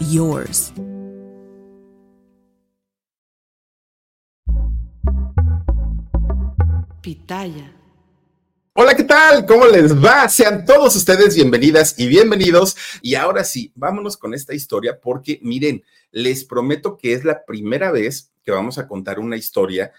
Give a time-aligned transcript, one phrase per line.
[0.00, 0.72] Yours.
[7.00, 7.72] Pitaya.
[8.72, 9.46] Hola, ¿qué tal?
[9.46, 10.28] ¿Cómo les va?
[10.28, 12.76] Sean todos ustedes bienvenidas y bienvenidos.
[13.02, 17.92] Y ahora sí, vámonos con esta historia porque miren, les prometo que es la primera
[17.92, 19.92] vez que vamos a contar una historia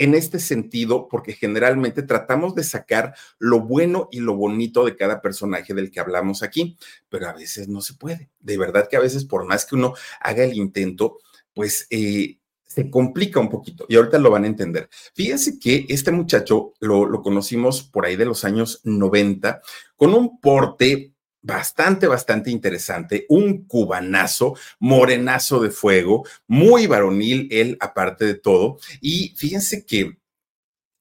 [0.00, 5.20] en este sentido, porque generalmente tratamos de sacar lo bueno y lo bonito de cada
[5.20, 6.78] personaje del que hablamos aquí,
[7.10, 8.30] pero a veces no se puede.
[8.40, 9.92] De verdad que a veces, por más que uno
[10.22, 11.18] haga el intento,
[11.52, 14.88] pues eh, se complica un poquito y ahorita lo van a entender.
[15.14, 19.60] Fíjense que este muchacho lo, lo conocimos por ahí de los años 90
[19.96, 21.09] con un porte
[21.42, 28.78] bastante, bastante interesante, un cubanazo, morenazo de fuego, muy varonil él aparte de todo.
[29.00, 30.20] Y fíjense que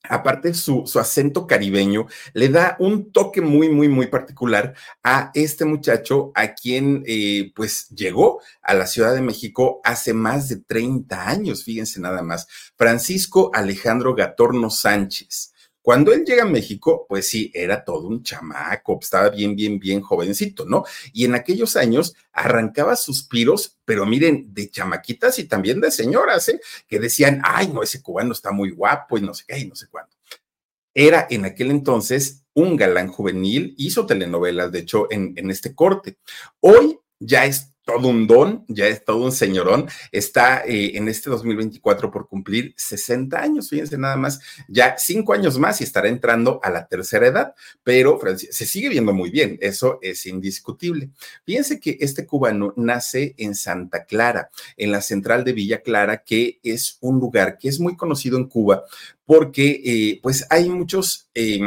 [0.04, 4.74] aparte su, su acento caribeño, le da un toque muy, muy, muy particular
[5.04, 10.50] a este muchacho a quien eh, pues llegó a la Ciudad de México hace más
[10.50, 15.49] de 30 años, fíjense nada más, Francisco Alejandro Gatorno Sánchez.
[15.90, 20.02] Cuando él llega a México, pues sí, era todo un chamaco, estaba bien, bien, bien
[20.02, 20.84] jovencito, ¿no?
[21.14, 26.62] Y en aquellos años arrancaba suspiros, pero miren, de chamaquitas y también de señoras, ¿eh?
[26.88, 29.74] Que decían, ay, no, ese cubano está muy guapo y no sé qué, y no
[29.74, 30.16] sé cuándo.
[30.94, 36.20] Era en aquel entonces un galán juvenil, hizo telenovelas, de hecho, en, en este corte.
[36.60, 39.88] Hoy ya es todo un don, ya es todo un señorón.
[40.12, 45.58] Está eh, en este 2024 por cumplir 60 años, fíjense nada más, ya cinco años
[45.58, 50.00] más y estará entrando a la tercera edad, pero se sigue viendo muy bien, eso
[50.02, 51.10] es indiscutible.
[51.46, 56.60] Fíjense que este cubano nace en Santa Clara, en la central de Villa Clara, que
[56.64, 58.86] es un lugar que es muy conocido en Cuba
[59.30, 61.60] porque eh, pues hay muchos, eh,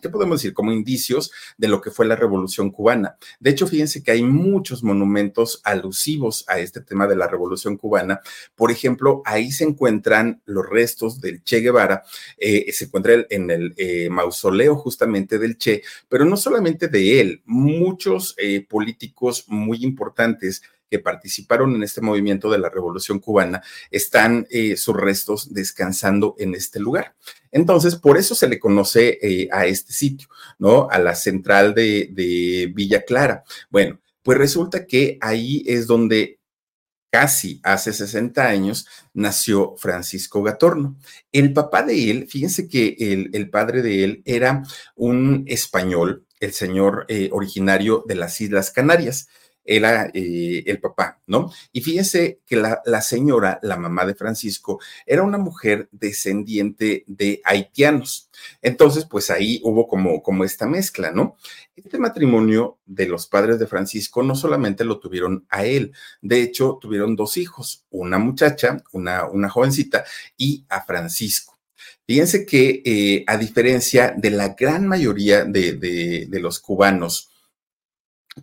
[0.00, 0.54] ¿qué podemos decir?
[0.54, 3.18] Como indicios de lo que fue la revolución cubana.
[3.38, 8.22] De hecho, fíjense que hay muchos monumentos alusivos a este tema de la revolución cubana.
[8.54, 12.04] Por ejemplo, ahí se encuentran los restos del Che Guevara,
[12.38, 17.42] eh, se encuentra en el eh, mausoleo justamente del Che, pero no solamente de él,
[17.44, 18.34] muchos
[18.66, 24.96] políticos muy importantes que participaron en este movimiento de la Revolución Cubana, están eh, sus
[24.96, 27.14] restos descansando en este lugar.
[27.52, 30.28] Entonces, por eso se le conoce eh, a este sitio,
[30.58, 30.88] ¿no?
[30.90, 33.44] A la central de, Villa Clara.
[33.70, 36.38] Bueno, pues resulta que ahí es donde
[37.10, 40.96] casi hace 60 años, nació Francisco Gatorno.
[41.32, 44.62] El papá de él, fíjense que el, el padre de él era
[44.94, 49.28] un español, el señor eh, originario de las Islas Canarias
[49.64, 51.50] era eh, el papá, ¿no?
[51.72, 57.40] Y fíjense que la, la, señora, la mamá de Francisco, era una mujer descendiente de
[57.44, 58.30] haitianos.
[58.62, 61.36] Entonces, pues ahí hubo como, como esta mezcla, ¿no?
[61.76, 66.78] Este matrimonio de los padres de Francisco no solamente lo tuvieron a él, de hecho,
[66.80, 70.04] tuvieron dos hijos, una muchacha, una, una jovencita,
[70.36, 71.58] y a Francisco.
[72.06, 77.29] Fíjense que eh, a diferencia de la gran mayoría de, de, de los cubanos,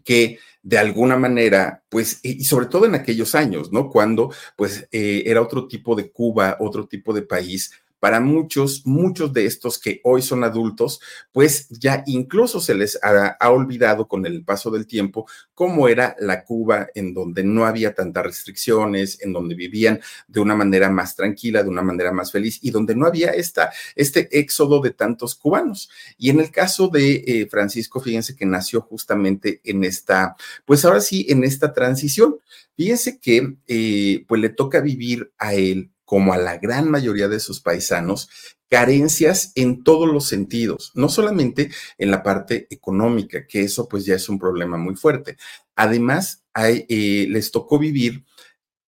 [0.04, 3.90] que de alguna manera, pues, y sobre todo en aquellos años, ¿no?
[3.90, 9.34] Cuando, pues, eh, era otro tipo de Cuba, otro tipo de país, para muchos, muchos
[9.34, 11.02] de estos que hoy son adultos,
[11.32, 16.44] pues ya incluso se les ha, olvidado con el paso del tiempo cómo era la
[16.44, 21.64] Cuba en donde no había tantas restricciones, en donde vivían de una manera más tranquila,
[21.64, 25.90] de una manera más feliz y donde no había esta, este éxodo de tantos cubanos.
[26.18, 30.36] Y en el caso de eh, Francisco, fíjense que nació justamente en esta,
[30.66, 32.38] pues ahora sí, en esta transición.
[32.76, 37.42] Fíjense que eh, pues le toca vivir a él como a la gran mayoría de
[37.42, 38.30] sus paisanos,
[38.70, 44.16] carencias en todos los sentidos, no solamente en la parte económica, que eso pues ya
[44.16, 45.36] es un problema muy fuerte.
[45.76, 48.24] Además, eh, les tocó vivir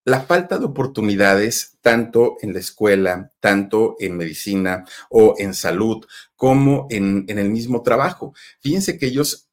[0.05, 6.05] la falta de oportunidades, tanto en la escuela, tanto en medicina o en salud,
[6.37, 8.33] como en, en el mismo trabajo.
[8.61, 9.48] Fíjense que ellos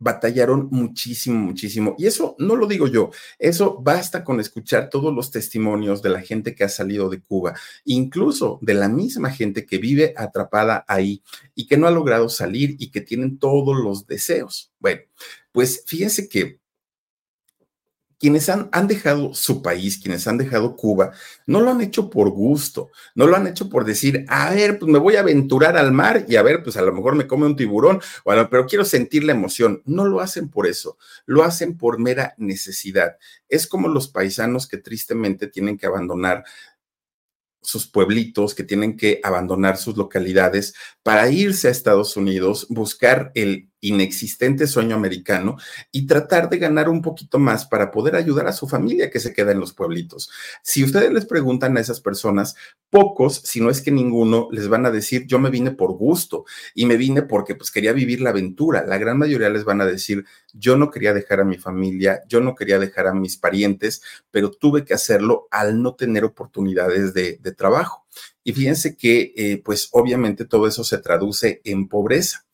[0.00, 1.94] batallaron muchísimo, muchísimo.
[1.98, 6.22] Y eso no lo digo yo, eso basta con escuchar todos los testimonios de la
[6.22, 7.54] gente que ha salido de Cuba,
[7.84, 11.22] incluso de la misma gente que vive atrapada ahí
[11.54, 14.72] y que no ha logrado salir y que tienen todos los deseos.
[14.80, 15.02] Bueno,
[15.52, 16.59] pues fíjense que
[18.20, 21.12] quienes han, han, dejado su país, quienes han dejado Cuba,
[21.46, 24.92] no lo han hecho por gusto, no lo han hecho por decir, a ver, pues
[24.92, 27.46] me voy a aventurar al mar y a ver, pues a lo mejor me come
[27.46, 28.00] un tiburón,
[28.50, 29.82] pero quiero sentir la emoción.
[29.86, 33.16] No lo hacen por eso, lo hacen por mera necesidad.
[33.48, 36.44] Es como los paisanos que tristemente tienen que abandonar
[37.62, 43.69] sus pueblitos, que tienen que abandonar sus localidades para irse a Estados Unidos, buscar el
[43.80, 45.56] inexistente sueño americano
[45.90, 49.32] y tratar de ganar un poquito más para poder ayudar a su familia que se
[49.32, 50.30] queda en los pueblitos.
[50.62, 52.56] Si ustedes les preguntan a esas personas,
[52.90, 56.44] pocos, si no es que ninguno, les van a decir, yo me vine por gusto
[56.74, 58.84] y me vine porque pues quería vivir la aventura.
[58.84, 62.40] La gran mayoría les van a decir, yo no quería dejar a mi familia, yo
[62.40, 67.38] no quería dejar a mis parientes, pero tuve que hacerlo al no tener oportunidades de,
[67.56, 68.06] trabajo.
[68.44, 72.46] Y fíjense que, eh, pues obviamente todo eso se traduce en pobreza.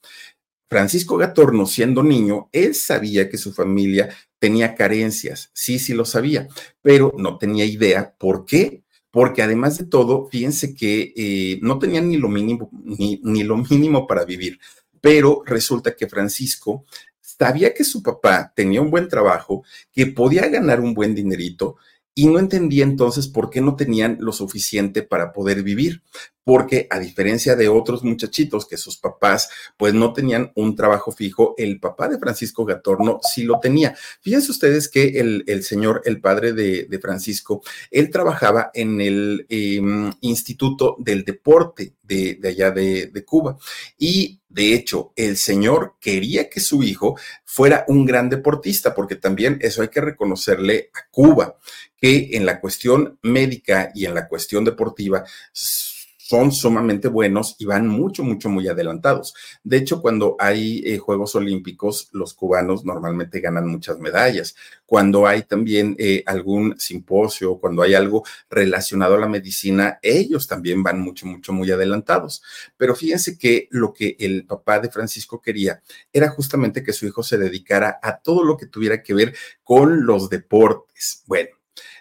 [0.68, 4.08] Francisco Gatorno, siendo niño, él sabía que su familia
[4.38, 6.48] tenía carencias, sí, sí lo sabía,
[6.82, 8.82] pero no tenía idea por qué.
[9.10, 13.56] Porque además de todo, fíjense que eh, no tenían ni lo mínimo, ni, ni lo
[13.56, 14.58] mínimo para vivir.
[15.00, 16.84] Pero resulta que Francisco
[17.22, 21.76] sabía que su papá tenía un buen trabajo, que podía ganar un buen dinerito,
[22.18, 26.02] y no entendía entonces por qué no tenían lo suficiente para poder vivir
[26.46, 31.56] porque a diferencia de otros muchachitos que sus papás pues no tenían un trabajo fijo,
[31.58, 33.96] el papá de Francisco Gatorno sí lo tenía.
[34.20, 39.44] Fíjense ustedes que el, el señor, el padre de, de, Francisco, él trabajaba en el
[39.48, 39.82] eh,
[40.20, 43.58] Instituto del Deporte de, de allá de, de Cuba
[43.98, 49.58] y de hecho, el señor quería que su hijo fuera un gran deportista, porque también
[49.60, 51.58] eso hay que reconocerle a Cuba,
[51.94, 55.24] que en la cuestión médica y en la cuestión deportiva
[56.26, 59.32] son sumamente buenos y van mucho, mucho, muy adelantados.
[59.62, 64.56] De hecho, cuando hay eh, Juegos Olímpicos, los cubanos normalmente ganan muchas medallas.
[64.86, 70.82] Cuando hay también eh, algún simposio, cuando hay algo relacionado a la medicina, ellos también
[70.82, 72.42] van mucho, mucho, muy adelantados.
[72.76, 75.80] Pero fíjense que lo que el papá de Francisco quería
[76.12, 80.04] era justamente que su hijo se dedicara a todo lo que tuviera que ver con
[80.04, 81.22] los deportes.
[81.26, 81.50] Bueno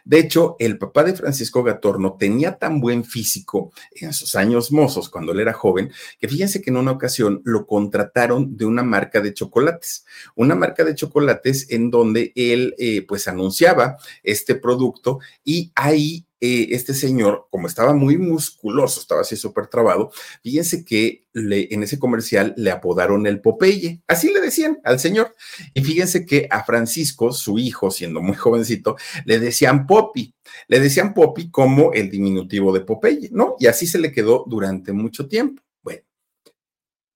[0.06, 5.10] de hecho, el papá de Francisco Gatorno tenía tan buen físico en sus años mozos,
[5.10, 9.20] cuando él era joven, que fíjense que en una ocasión lo contrataron de una marca
[9.20, 10.06] de chocolates,
[10.36, 16.68] una marca de chocolates en donde él eh, pues anunciaba este producto y ahí eh,
[16.72, 20.12] este señor, como estaba muy musculoso, estaba así súper trabado,
[20.44, 25.36] fíjense que en ese comercial le apodaron el Popeye, así le decían al señor.
[25.74, 28.96] Y fíjense que a Francisco, su hijo, siendo muy jovencito,
[29.26, 30.34] le decían Poppy,
[30.68, 33.56] le decían Poppy como el diminutivo de Popeye, ¿no?
[33.60, 35.65] Y así se le quedó durante mucho tiempo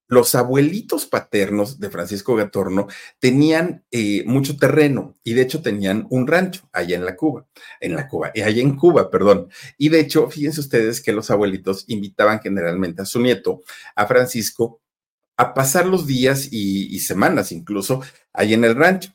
[0.09, 2.87] los abuelitos paternos de Francisco Gatorno
[3.19, 7.47] tenían eh, mucho terreno y de hecho tenían un rancho allá en la Cuba,
[7.79, 9.49] en la Cuba, eh, allá en Cuba, perdón.
[9.77, 13.61] Y de hecho, fíjense ustedes que los abuelitos invitaban generalmente a su nieto,
[13.95, 14.81] a Francisco,
[15.37, 18.01] a pasar los días y, y semanas incluso
[18.33, 19.13] allá en el rancho.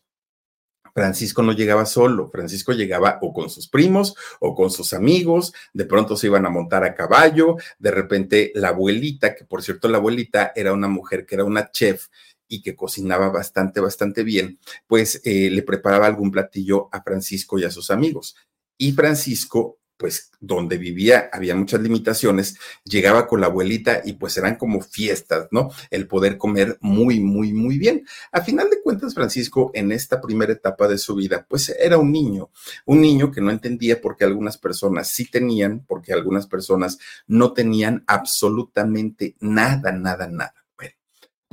[0.95, 5.85] Francisco no llegaba solo, Francisco llegaba o con sus primos o con sus amigos, de
[5.85, 9.99] pronto se iban a montar a caballo, de repente la abuelita, que por cierto la
[9.99, 12.07] abuelita era una mujer que era una chef
[12.47, 17.65] y que cocinaba bastante, bastante bien, pues eh, le preparaba algún platillo a Francisco y
[17.65, 18.37] a sus amigos.
[18.79, 24.57] Y Francisco pues donde vivía había muchas limitaciones, llegaba con la abuelita y pues eran
[24.57, 25.71] como fiestas, ¿no?
[25.91, 28.07] El poder comer muy, muy, muy bien.
[28.33, 32.13] A final de cuentas, Francisco, en esta primera etapa de su vida, pues era un
[32.13, 32.51] niño,
[32.87, 37.53] un niño que no entendía por qué algunas personas sí tenían, porque algunas personas no
[37.53, 40.55] tenían absolutamente nada, nada, nada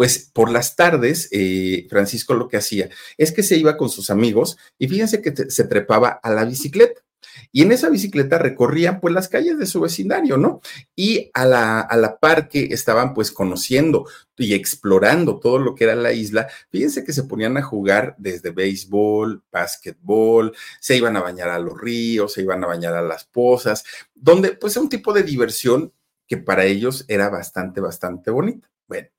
[0.02, 4.10] pues por las tardes, eh, Francisco lo que hacía es que se iba con sus
[4.10, 7.04] amigos y fíjense que se trepaba a la bicicleta.
[7.52, 10.62] Y en esa bicicleta recorrían pues las calles de su vecindario, ¿no?
[10.96, 14.06] Y a la, a la par que estaban pues conociendo
[14.38, 18.52] y explorando todo lo que era la isla, fíjense que se ponían a jugar desde
[18.52, 23.26] béisbol, básquetbol, se iban a bañar a los ríos, se iban a bañar a las
[23.26, 23.84] pozas,
[24.16, 25.94] donde pues es un tipo de diversión
[26.28, 28.70] que para ellos era bastante, bastante bonita.
[28.88, 29.10] Bueno,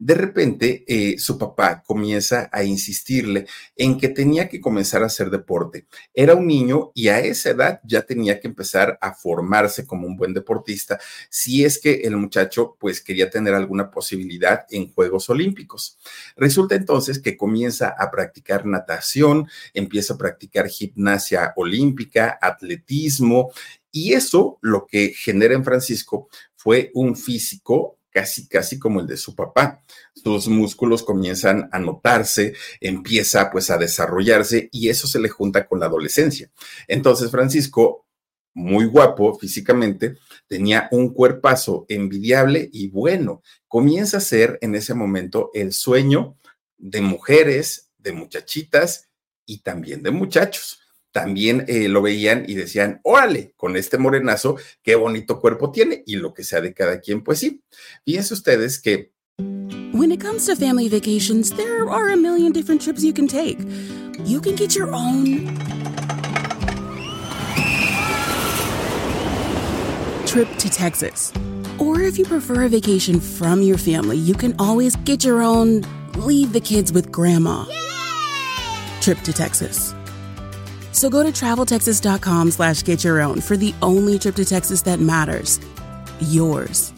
[0.00, 5.28] de repente eh, su papá comienza a insistirle en que tenía que comenzar a hacer
[5.28, 5.86] deporte.
[6.14, 10.16] Era un niño y a esa edad ya tenía que empezar a formarse como un
[10.16, 15.98] buen deportista si es que el muchacho pues quería tener alguna posibilidad en Juegos Olímpicos.
[16.34, 23.52] Resulta entonces que comienza a practicar natación, empieza a practicar gimnasia olímpica, atletismo
[23.92, 29.16] y eso lo que genera en Francisco fue un físico casi, casi como el de
[29.16, 29.82] su papá.
[30.14, 35.80] Sus músculos comienzan a notarse, empieza pues a desarrollarse y eso se le junta con
[35.80, 36.50] la adolescencia.
[36.88, 38.06] Entonces Francisco,
[38.52, 40.16] muy guapo físicamente,
[40.48, 46.36] tenía un cuerpazo envidiable y bueno, comienza a ser en ese momento el sueño
[46.76, 49.08] de mujeres, de muchachitas
[49.46, 50.80] y también de muchachos
[51.12, 56.16] también eh, lo veían y decían, órale, con este morenazo, qué bonito cuerpo tiene y
[56.16, 57.62] lo que sea de cada quien, pues sí.
[58.04, 59.12] Fíjense ustedes que...
[59.92, 63.58] When it comes to family vacations, there are a million different trips you can take.
[64.24, 65.46] You can get your own
[70.26, 71.32] trip to Texas.
[71.78, 75.82] Or if you prefer a vacation from your family, you can always get your own
[76.16, 77.64] leave the kids with grandma
[79.00, 79.94] trip to Texas.
[81.00, 85.00] So go to traveltexas.com slash get your own for the only trip to Texas that
[85.00, 85.58] matters.
[86.20, 86.92] Yours.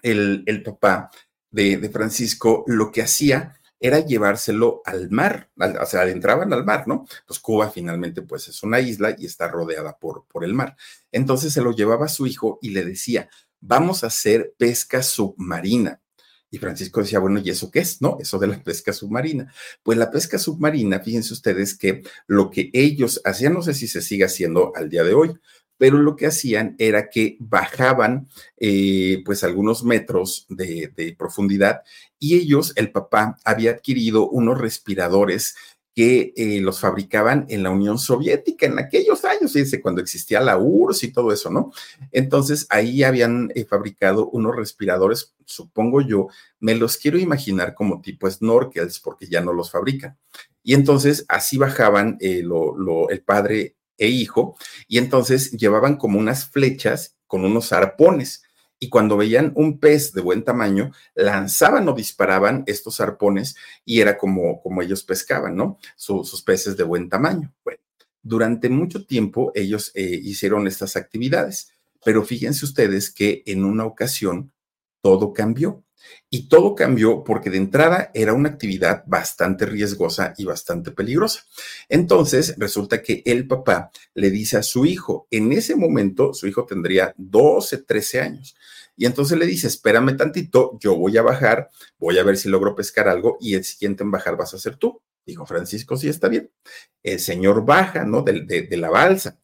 [0.00, 1.10] El, el papá
[1.50, 6.64] de, de, Francisco lo que hacía era llevárselo al mar, al, o sea, adentraban al
[6.64, 7.04] mar, ¿no?
[7.26, 10.76] Pues Cuba finalmente pues es una isla y está rodeada por, por el mar.
[11.10, 13.28] Entonces se lo llevaba a su hijo y le decía,
[13.58, 16.00] vamos a hacer pesca submarina.
[16.50, 18.02] Y Francisco decía, bueno, ¿y eso qué es?
[18.02, 19.52] No, eso de la pesca submarina.
[19.82, 24.02] Pues la pesca submarina, fíjense ustedes que lo que ellos hacían, no sé si se
[24.02, 25.34] sigue haciendo al día de hoy,
[25.78, 28.28] pero lo que hacían era que bajaban
[28.58, 31.82] eh, pues algunos metros de, de profundidad
[32.22, 35.56] y ellos, el papá, había adquirido unos respiradores
[36.00, 40.56] que eh, los fabricaban en la Unión Soviética en aquellos años, fíjense, cuando existía la
[40.56, 41.72] URSS y todo eso, ¿no?
[42.10, 46.28] Entonces ahí habían eh, fabricado unos respiradores, supongo yo,
[46.58, 50.16] me los quiero imaginar como tipo snorkels, porque ya no los fabrican.
[50.62, 52.44] Y entonces así bajaban eh,
[53.10, 54.56] el padre e hijo,
[54.88, 58.42] y entonces llevaban como unas flechas con unos arpones
[58.82, 64.16] y cuando veían un pez de buen tamaño, lanzaban o disparaban estos arpones y era
[64.16, 65.78] como, como ellos pescaban, ¿no?
[65.96, 67.52] sus peces de buen tamaño.
[67.62, 67.80] Bueno,
[68.22, 71.72] durante mucho tiempo ellos eh, hicieron estas actividades,
[72.02, 74.50] pero fíjense ustedes que en una ocasión
[75.02, 75.84] todo cambió.
[76.28, 81.44] Y todo cambió porque de entrada era una actividad bastante riesgosa y bastante peligrosa.
[81.88, 86.66] Entonces, resulta que el papá le dice a su hijo, en ese momento su hijo
[86.66, 88.56] tendría 12, 13 años,
[89.00, 92.76] y entonces le dice, espérame tantito, yo voy a bajar, voy a ver si logro
[92.76, 95.00] pescar algo y el siguiente en bajar vas a ser tú.
[95.24, 96.50] Dijo Francisco, sí, está bien.
[97.02, 98.20] El señor baja, ¿no?
[98.20, 99.38] De, la balsa.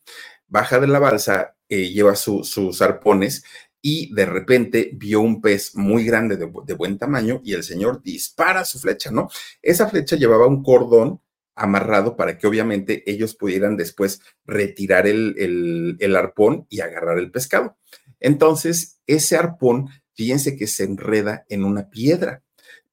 [0.47, 3.45] Baja de la balsa, eh, lleva sus arpones
[3.89, 8.65] y de repente vio un pez muy grande de, buen tamaño y el señor dispara
[8.65, 9.29] su flecha, ¿no?
[9.63, 11.21] Esa flecha llevaba un cordón
[11.55, 17.77] amarrado para que obviamente ellos pudieran después retirar el, arpón y agarrar el pescado.
[18.19, 22.43] Entonces, ese arpón, fíjense que se enreda en una piedra,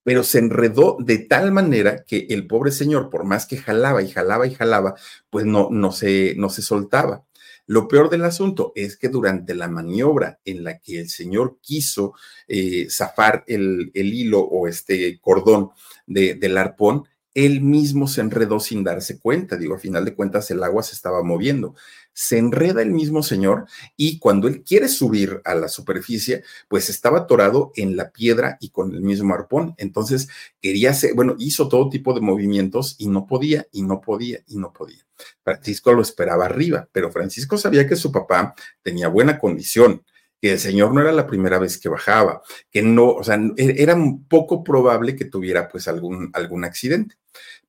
[0.04, 4.12] pero se enredó de tal manera que el pobre señor, por más que jalaba y
[4.12, 4.94] jalaba y jalaba,
[5.32, 7.26] pues no, no, se, no se soltaba.
[7.66, 12.14] Lo peor del asunto es que durante la maniobra en la que el señor quiso
[12.48, 15.70] eh, zafar el, hilo o este cordón
[16.06, 19.58] del arpón, él mismo se enredó sin darse cuenta.
[19.58, 21.76] Digo, a final de cuentas el agua se estaba moviendo.
[22.14, 23.66] Se enreda el mismo señor
[23.98, 28.70] y cuando él quiere subir a la superficie, pues estaba atorado en la piedra y
[28.70, 29.76] con el mismo arpón.
[29.78, 30.30] Entonces
[30.62, 34.58] quería hacer, bueno, hizo todo tipo de movimientos y no podía, y no podía, y
[34.58, 35.06] no podía.
[35.44, 40.04] Francisco lo esperaba arriba, pero Francisco sabía que su papá tenía buena condición
[40.44, 43.76] que el señor no era la primera vez que bajaba, que no, o sea, e-,
[43.82, 47.16] era poco probable que tuviera pues algún, algún accidente.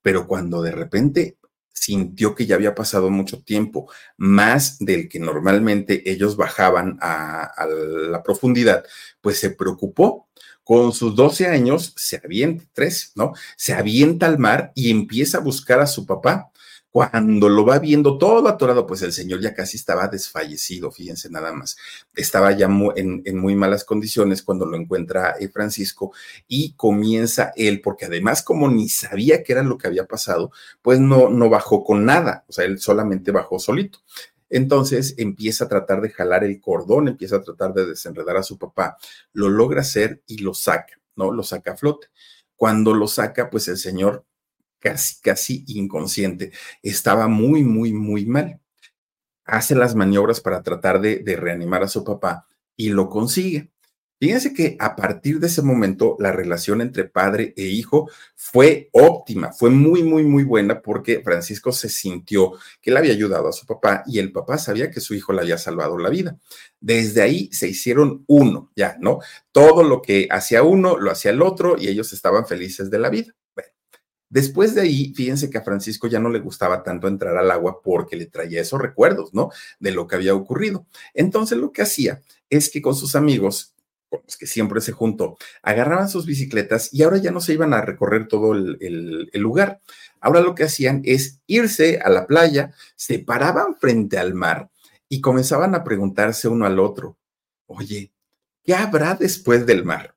[0.03, 1.37] Pero cuando de repente
[1.85, 7.53] sintió que ya había pasado mucho tiempo, más del que normalmente ellos bajaban a,
[8.11, 8.85] la profundidad,
[9.21, 10.29] pues se preocupó.
[10.63, 13.35] Con sus 12 años se avienta, tres, ¿no?
[13.55, 16.51] Se avienta al mar y empieza a buscar a su papá
[16.95, 21.53] cuando lo va viendo todo atorado, pues el señor ya casi estaba desfallecido, fíjense nada
[21.53, 21.77] más.
[22.15, 26.13] Estaba ya en, muy malas condiciones cuando lo encuentra eh, Francisco
[26.47, 31.01] y comienza él, porque además como ni sabía qué era lo que había pasado, pues
[31.01, 33.99] no, no bajó con nada, o sea, él solamente bajó solito.
[34.49, 38.57] Entonces empieza a tratar de jalar el cordón, empieza a tratar de desenredar a su
[38.57, 38.99] papá,
[39.33, 41.33] lo logra hacer y lo saca, ¿no?
[41.33, 42.07] Lo saca a flote.
[42.55, 44.25] Cuando lo saca, pues el señor
[44.85, 48.61] casi, casi inconsciente, estaba muy, muy, muy mal.
[49.47, 53.71] Hace las maniobras para tratar de, de reanimar a su papá y lo consigue.
[54.21, 59.53] Fíjense que a partir de ese momento la relación entre padre e hijo fue óptima,
[59.53, 63.67] fue muy, muy, muy buena porque Francisco se sintió que le había ayudado a su
[63.67, 66.39] papá y el papá sabía que su hijo le había salvado la vida.
[66.81, 69.19] Desde ahí se hicieron uno, ya, ¿no?
[69.53, 73.11] Todo lo que hacía uno lo hacía el otro y ellos estaban felices de la
[73.11, 73.35] vida.
[74.35, 77.81] Después de ahí, fíjense que a Francisco ya no le gustaba tanto entrar al agua
[77.81, 79.51] porque le traía esos recuerdos, ¿no?
[79.79, 80.89] De lo que había ocurrido.
[81.15, 83.77] Entonces lo que hacía es que con sus amigos
[84.11, 87.83] los que siempre se juntó, agarraban sus bicicletas y ahora ya no se iban a
[87.83, 89.81] recorrer todo el, lugar.
[90.21, 94.69] Ahora lo que hacían es irse a la playa, se paraban frente al mar
[95.09, 97.17] y comenzaban a preguntarse uno al otro,
[97.67, 98.11] oye,
[98.65, 100.17] ¿qué habrá después del mar?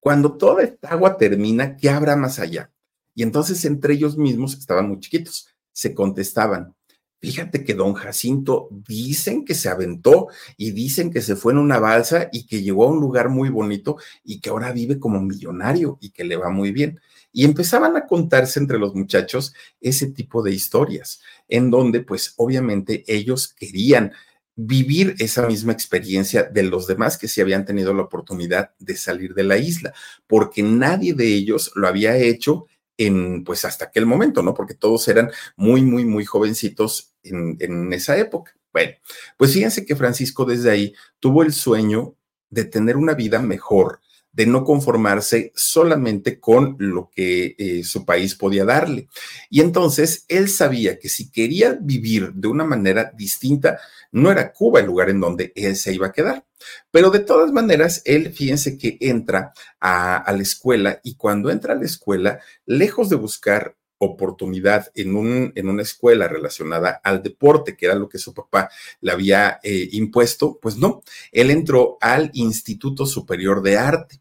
[0.00, 2.70] Cuando toda esta agua termina, ¿qué habrá más allá?
[3.18, 6.76] Y entonces entre ellos mismos, estaban muy chiquitos, se contestaban,
[7.20, 11.80] Fíjate que don Jacinto dicen que se aventó y dicen que se fue en una
[11.80, 15.98] balsa y que llegó a un lugar muy bonito y que ahora vive como millonario
[16.00, 17.00] y que le va muy bien.
[17.32, 23.02] Y empezaban a contarse entre los muchachos ese tipo de historias, en donde pues obviamente
[23.08, 24.12] ellos querían
[24.54, 29.34] vivir esa misma experiencia de los demás que sí habían tenido la oportunidad de salir
[29.34, 29.92] de la isla,
[30.28, 32.66] porque nadie de ellos lo había hecho
[32.98, 34.52] en, pues hasta aquel momento, ¿no?
[34.52, 38.52] Porque todos eran muy, muy, muy jovencitos en, en esa época.
[38.72, 38.92] Bueno,
[39.38, 42.16] pues fíjense que Francisco desde ahí tuvo el sueño
[42.50, 44.00] de tener una vida mejor,
[44.38, 49.08] de no conformarse solamente con lo que eh, su país podía darle.
[49.50, 53.80] Y entonces él sabía que si quería vivir de una manera distinta,
[54.12, 56.46] no era Cuba el lugar en donde él se iba a quedar.
[56.92, 61.76] Pero de todas maneras, él, fíjense que entra a, la escuela y cuando entra a
[61.76, 67.86] la escuela, lejos de buscar oportunidad en, un, en una escuela relacionada al deporte, que
[67.86, 73.04] era lo que su papá le había eh, impuesto, pues no, él entró al Instituto
[73.04, 74.20] Superior de Arte.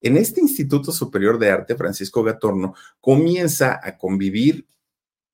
[0.00, 4.66] En este Instituto Superior de Arte, Francisco Gatorno comienza a convivir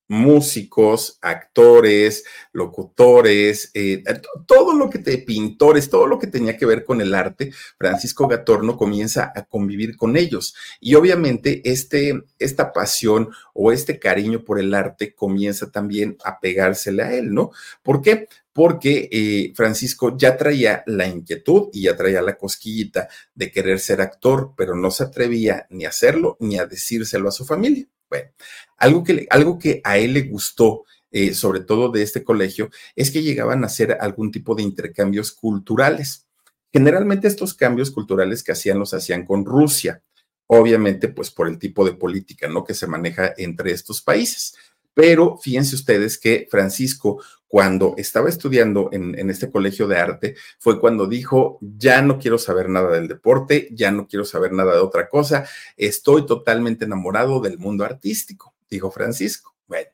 [0.08, 4.02] músicos, actores, locutores, eh,
[4.46, 8.28] todo lo que te, pintores, todo lo que tenía que ver con el arte, Francisco
[8.28, 10.54] Gatorno comienza a convivir con ellos.
[10.80, 17.02] Y obviamente este, esta pasión o este cariño por el arte comienza también a pegársele
[17.02, 17.50] a él, ¿no?
[17.82, 18.28] ¿Por qué?
[18.52, 24.00] Porque eh, Francisco ya traía la inquietud y ya traía la cosquillita de querer ser
[24.00, 27.86] actor, pero no se atrevía ni a hacerlo ni a decírselo a su familia.
[28.08, 28.30] Bueno,
[28.76, 33.10] algo que, algo que a él le gustó, eh, sobre todo de este colegio, es
[33.10, 36.26] que llegaban a hacer algún tipo de intercambios culturales.
[36.72, 40.02] Generalmente estos cambios culturales que hacían los hacían con Rusia,
[40.46, 42.64] obviamente pues por el tipo de política, ¿no?
[42.64, 44.54] Que se maneja entre estos países.
[44.96, 51.06] Pero fíjense ustedes que Francisco, cuando estaba estudiando en, este colegio de arte, fue cuando
[51.06, 55.10] dijo, ya no quiero saber nada del deporte, ya no quiero saber nada de otra
[55.10, 59.54] cosa, estoy totalmente enamorado del mundo artístico, dijo Francisco.
[59.66, 59.90] Bueno,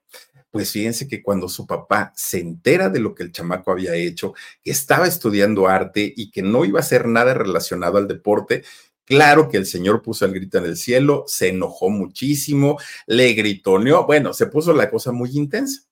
[0.53, 4.35] pues fíjense que cuando su papá se entera de lo que el chamaco había hecho,
[4.62, 8.62] que estaba estudiando arte y que no iba a hacer nada relacionado al deporte,
[9.05, 14.07] Claro que el señor puso el grito en el cielo, se enojó muchísimo, le gritoneó,
[14.07, 15.83] bueno, se puso la cosa muy intensa.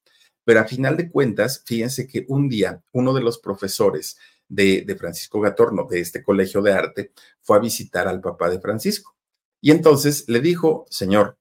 [0.43, 4.95] Pero a final de cuentas, fíjense que un día uno de los profesores de, de,
[4.95, 9.15] Francisco Gatorno, de este colegio de arte, fue a visitar al papá de Francisco.
[9.61, 11.37] Y entonces le dijo, señor,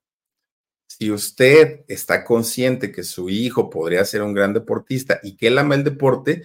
[0.87, 5.57] si usted está consciente que su hijo podría ser un gran deportista y que él
[5.57, 6.43] ama el deporte,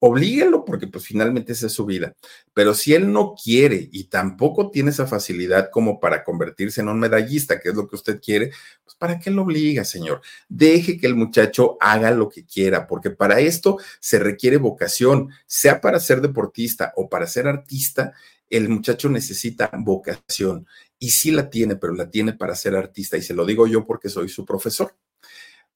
[0.00, 2.14] oblíguelo porque pues finalmente esa es su vida.
[2.52, 6.98] Pero si él no quiere y tampoco tiene esa facilidad como para convertirse en un
[6.98, 8.50] medallista, que es lo que usted quiere,
[8.84, 10.22] pues ¿para qué lo obliga, señor?
[10.48, 15.80] Deje que el muchacho haga lo que quiera, porque para esto se requiere vocación, sea
[15.80, 18.12] para ser deportista o para ser artista,
[18.48, 20.66] el muchacho necesita vocación.
[20.98, 23.16] Y sí la tiene, pero la tiene para ser artista.
[23.16, 24.94] Y se lo digo yo porque soy su profesor.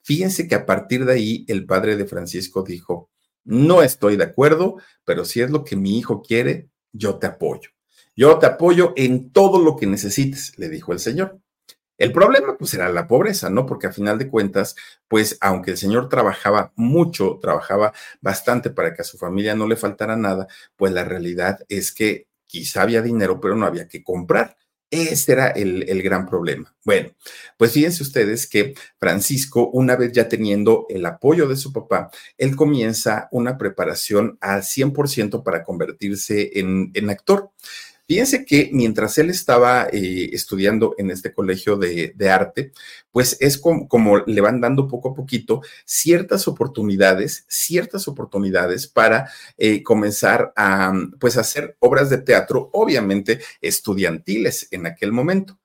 [0.03, 3.11] Fíjense que a partir de ahí el padre de Francisco dijo,
[3.45, 7.71] no estoy de acuerdo, pero si es lo que mi hijo quiere, yo te apoyo.
[8.17, 11.41] Yo te apoyo en todo lo que necesites, le dijo el Señor.
[11.97, 13.67] El problema, pues, era la pobreza, ¿no?
[13.67, 14.75] Porque a final de cuentas,
[15.07, 19.77] pues, aunque el señor trabajaba mucho, trabajaba bastante para que a su familia no le
[19.77, 24.57] faltara nada, pues la realidad es que quizá había dinero, pero no había que comprar.
[24.95, 26.73] Ese era el, el, gran problema.
[26.85, 27.11] Bueno,
[27.57, 32.55] pues fíjense ustedes que Francisco, una vez ya teniendo el apoyo de su papá, él
[32.55, 37.51] comienza una preparación al 100% para convertirse en, en actor.
[38.07, 42.73] Fíjense que mientras él estaba eh, estudiando en este colegio de, arte,
[43.11, 49.83] pues es como, le van dando poco a poquito ciertas oportunidades, ciertas oportunidades para eh,
[49.83, 55.59] comenzar a pues hacer obras de teatro, obviamente estudiantiles en aquel momento,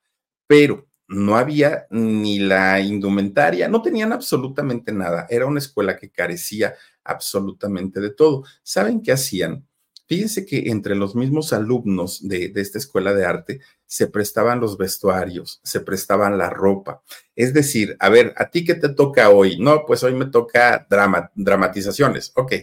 [0.48, 5.28] pero no había ni la indumentaria, no tenían absolutamente nada.
[5.30, 8.46] Era una escuela que carecía absolutamente de todo.
[8.64, 9.69] ¿Saben qué hacían?
[10.10, 15.62] Fíjense que entre los mismos alumnos de, esta escuela de arte se prestaban los vestuarios,
[15.64, 17.04] se prestaban la ropa.
[17.36, 19.60] Es decir, a ver, ¿a ti qué te toca hoy?
[19.60, 22.32] No, pues hoy me toca drama, dramatizaciones.
[22.34, 22.54] Ok,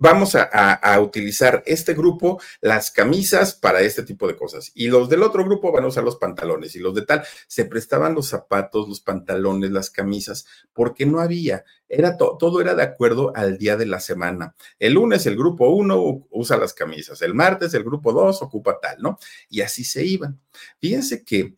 [0.00, 5.22] vamos a, utilizar este grupo las camisas para este tipo de cosas y los del
[5.22, 8.88] otro grupo van a usar los pantalones y los de tal se prestaban los zapatos,
[8.88, 13.86] los pantalones, las camisas, porque no había, era todo era de acuerdo al día de
[13.86, 14.54] la semana.
[14.78, 19.02] El lunes el grupo uno usa las camisas, el martes el grupo dos ocupa tal,
[19.02, 19.18] ¿no?
[19.50, 20.40] Y así se iban.
[20.80, 21.56] Fíjense que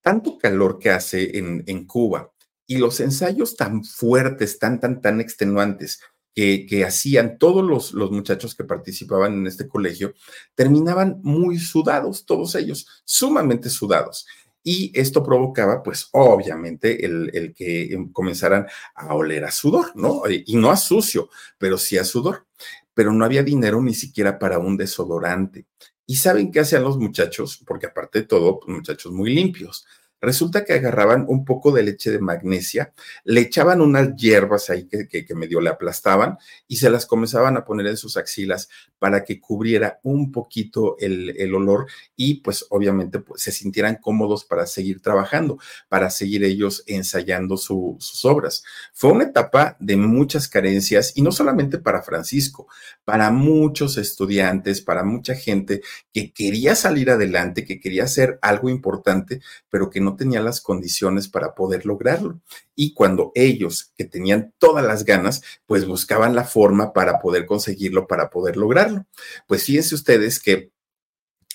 [0.00, 2.32] tanto calor que hace en, en Cuba
[2.66, 6.00] y los ensayos tan fuertes, tan, tan, tan extenuantes,
[6.34, 10.14] que, hacían todos los, los, muchachos que participaban en este colegio,
[10.54, 14.26] terminaban muy sudados, todos ellos, sumamente sudados.
[14.62, 20.22] Y esto provocaba, pues, obviamente, el, el que em, comenzaran a oler a sudor, ¿no?
[20.28, 22.46] Y no a sucio, pero sí a sudor.
[22.92, 25.66] Pero no había dinero ni siquiera para un desodorante.
[26.06, 27.62] ¿Y saben qué hacían los muchachos?
[27.66, 29.86] Porque aparte de todo, pues, muchachos muy limpios.
[30.20, 32.92] Resulta que agarraban un poco de leche de magnesia,
[33.24, 37.86] le echaban unas hierbas ahí que, medio le aplastaban y se las comenzaban a poner
[37.86, 43.42] en sus axilas para que cubriera un poquito el, el olor y pues obviamente pues,
[43.42, 48.62] se sintieran cómodos para seguir trabajando, para seguir ellos ensayando sus obras.
[48.92, 52.68] Fue una etapa de muchas carencias y no solamente para Francisco,
[53.04, 55.80] para muchos estudiantes, para mucha gente
[56.12, 61.28] que quería salir adelante, que quería hacer algo importante, pero que no tenía las condiciones
[61.28, 62.40] para poder lograrlo.
[62.74, 68.06] Y cuando ellos, que tenían todas las ganas, pues buscaban la forma para poder conseguirlo,
[68.06, 69.06] para poder lograrlo.
[69.46, 70.70] Pues fíjense ustedes que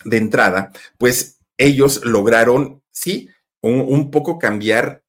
[0.04, 3.30] de entrada, pues ellos lograron, sí,
[3.62, 5.05] un poco cambiar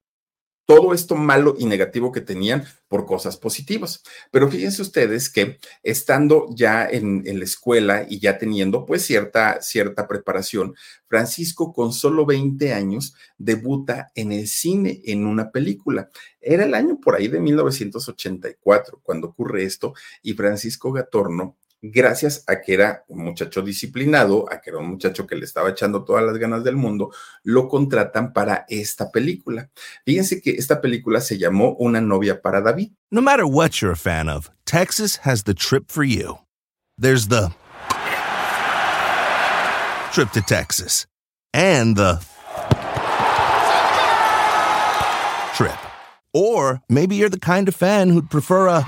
[0.66, 4.02] todo esto malo y negativo que tenían por cosas positivas.
[4.30, 10.06] Pero fíjense ustedes que estando ya en, la escuela y ya teniendo pues cierta, cierta
[10.08, 10.74] preparación,
[11.08, 16.10] Francisco con solo 20 años debuta en el cine en una película.
[16.40, 22.60] Era el año por ahí de 1984 cuando ocurre esto y Francisco Gatorno gracias a
[22.60, 26.24] que era un muchacho disciplinado, a que era un muchacho que le estaba echando todas
[26.24, 27.12] las ganas del mundo,
[27.42, 29.70] lo contratan para esta película.
[30.04, 32.90] Fíjense que esta película se llamó Una novia para David.
[33.10, 36.38] No matter what you're a fan of, Texas has the trip for you.
[36.98, 37.52] There's the
[40.12, 41.06] trip to Texas
[41.52, 42.20] and the
[45.54, 45.76] trip.
[46.32, 48.82] Or maybe you're the kind of fan who'd prefer a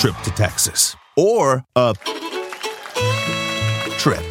[0.00, 1.92] trip to Texas or a
[3.98, 4.24] trip.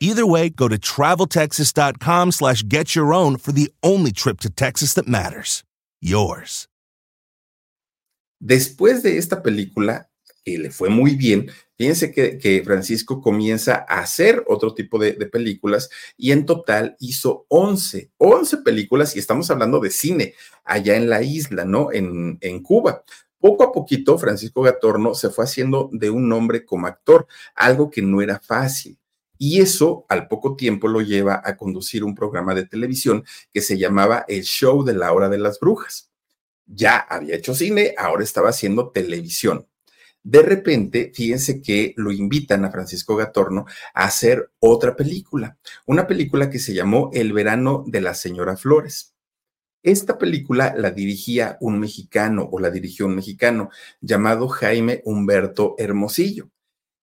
[0.00, 5.62] Either way, go to traveltexas.com slash get for the only trip to Texas that matters.
[6.00, 6.66] Yours.
[8.42, 10.08] Después de esta película,
[10.44, 15.88] que le fue muy bien, fíjense que, Francisco comienza a hacer otro tipo de, películas
[16.16, 21.22] y en total hizo 11, 11 películas y estamos hablando de cine allá en la
[21.22, 21.92] isla, ¿no?
[21.92, 23.04] En Cuba.
[23.46, 28.02] Poco a poquito, Francisco Gatorno se fue haciendo de un nombre como actor, algo que
[28.02, 28.98] no era fácil.
[29.38, 33.78] Y eso al poco tiempo lo lleva a conducir un programa de televisión que se
[33.78, 36.10] llamaba El Show de la Hora de las Brujas.
[36.66, 39.68] Ya había hecho cine, ahora estaba haciendo televisión.
[40.24, 45.56] De repente, fíjense que lo invitan a Francisco Gatorno a hacer otra película,
[45.86, 49.15] una película que se llamó El verano de la señora Flores.
[49.86, 53.70] Esta película la dirigía un mexicano o la dirigió un mexicano
[54.00, 56.50] llamado Jaime Humberto Hermosillo.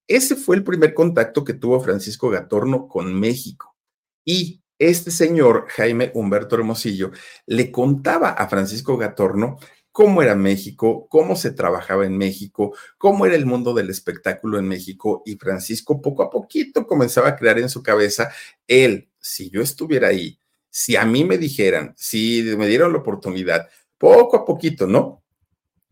[0.05, 3.77] Ese fue el primer contacto que tuvo Francisco Gatorno con México.
[4.25, 7.11] Y este señor, Jaime Humberto Hermosillo,
[7.45, 9.59] le contaba a Francisco Gatorno
[9.93, 14.67] cómo era México, cómo se trabajaba en México, cómo era el mundo del espectáculo en
[14.67, 15.23] México.
[15.25, 18.29] Y Francisco poco a poquito comenzaba a crear en su cabeza,
[18.67, 20.37] él, si yo estuviera ahí,
[20.75, 25.21] si a mí me dijeran, si me dieron la oportunidad, poco a poquito, ¿no?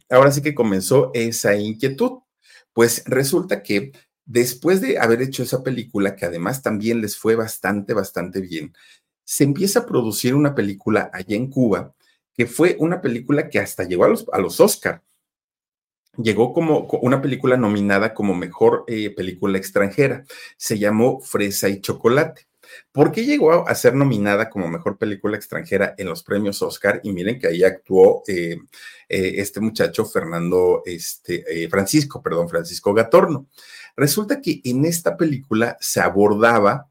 [0.10, 2.24] Ahora sí que comenzó esa inquietud.
[2.74, 3.92] Pues resulta que
[4.26, 8.74] después de haber hecho esa película, que además también les fue bastante, bastante bien,
[9.24, 11.94] se empieza a producir una película allá en Cuba,
[12.34, 15.04] que fue una película que hasta llegó a los, a los Oscar.
[16.18, 20.26] Llegó como una película nominada como mejor eh, película extranjera.
[20.58, 22.48] Se llamó Fresa y Chocolate.
[22.92, 27.00] ¿Por qué llegó a ser nominada como mejor película extranjera en los premios Oscar?
[27.04, 28.58] Y miren que ahí actuó eh,
[29.10, 33.48] eh, este muchacho, Fernando, este, Francisco, perdón, Francisco Gatorno.
[33.96, 36.90] Resulta que en esta película se abordaba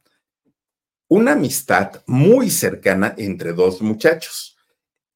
[1.09, 4.57] una amistad muy cercana entre dos muchachos.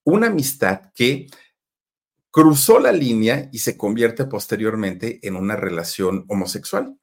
[0.03, 1.29] Una amistad que
[2.33, 6.99] cruzó la línea y se convierte posteriormente en una relación homosexual.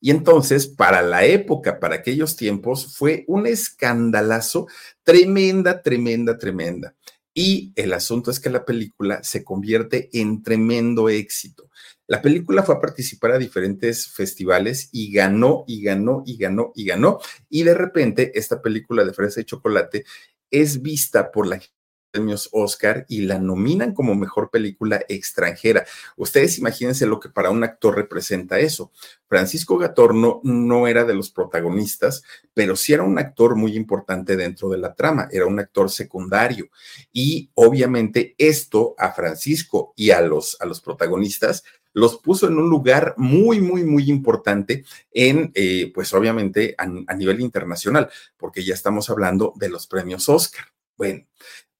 [0.00, 4.66] Y entonces, para la época, para aquellos tiempos, fue un escandalazo
[5.02, 6.94] tremenda, tremenda, tremenda.
[7.34, 11.70] Y el asunto es que la película se convierte en tremendo éxito.
[12.08, 16.86] La película fue a participar a diferentes festivales y ganó y ganó y ganó y
[16.86, 17.20] ganó.
[17.48, 20.04] Y de repente esta película de Fresa y Chocolate
[20.50, 21.60] es vista por la
[22.10, 25.86] premios Oscar y la nominan como mejor película extranjera.
[26.16, 28.92] Ustedes imagínense lo que para un actor representa eso.
[29.28, 32.22] Francisco Gatorno no era de los protagonistas,
[32.54, 36.70] pero sí era un actor muy importante dentro de la trama, era un actor secundario.
[37.12, 42.68] Y obviamente esto a Francisco y a los, a los protagonistas los puso en un
[42.68, 48.74] lugar muy, muy, muy importante en, eh, pues obviamente a, a nivel internacional, porque ya
[48.74, 50.66] estamos hablando de los premios Oscar.
[50.96, 51.24] Bueno,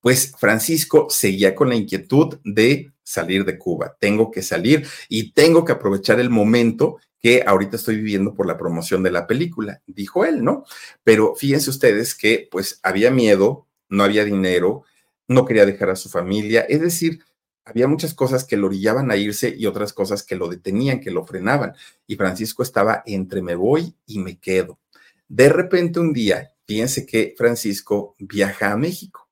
[0.01, 3.97] pues Francisco seguía con la inquietud de salir de Cuba.
[3.99, 8.57] Tengo que salir y tengo que aprovechar el momento que ahorita estoy viviendo por la
[8.57, 10.63] promoción de la película, dijo él, ¿no?
[11.03, 14.83] Pero fíjense ustedes que pues había miedo, no había dinero,
[15.27, 17.19] no quería dejar a su familia, es decir,
[17.65, 21.11] había muchas cosas que lo orillaban a irse y otras cosas que lo detenían, que
[21.11, 21.73] lo frenaban.
[22.07, 24.79] Y Francisco estaba entre me voy y me quedo.
[25.27, 29.28] De repente un día, fíjense que Francisco viaja a México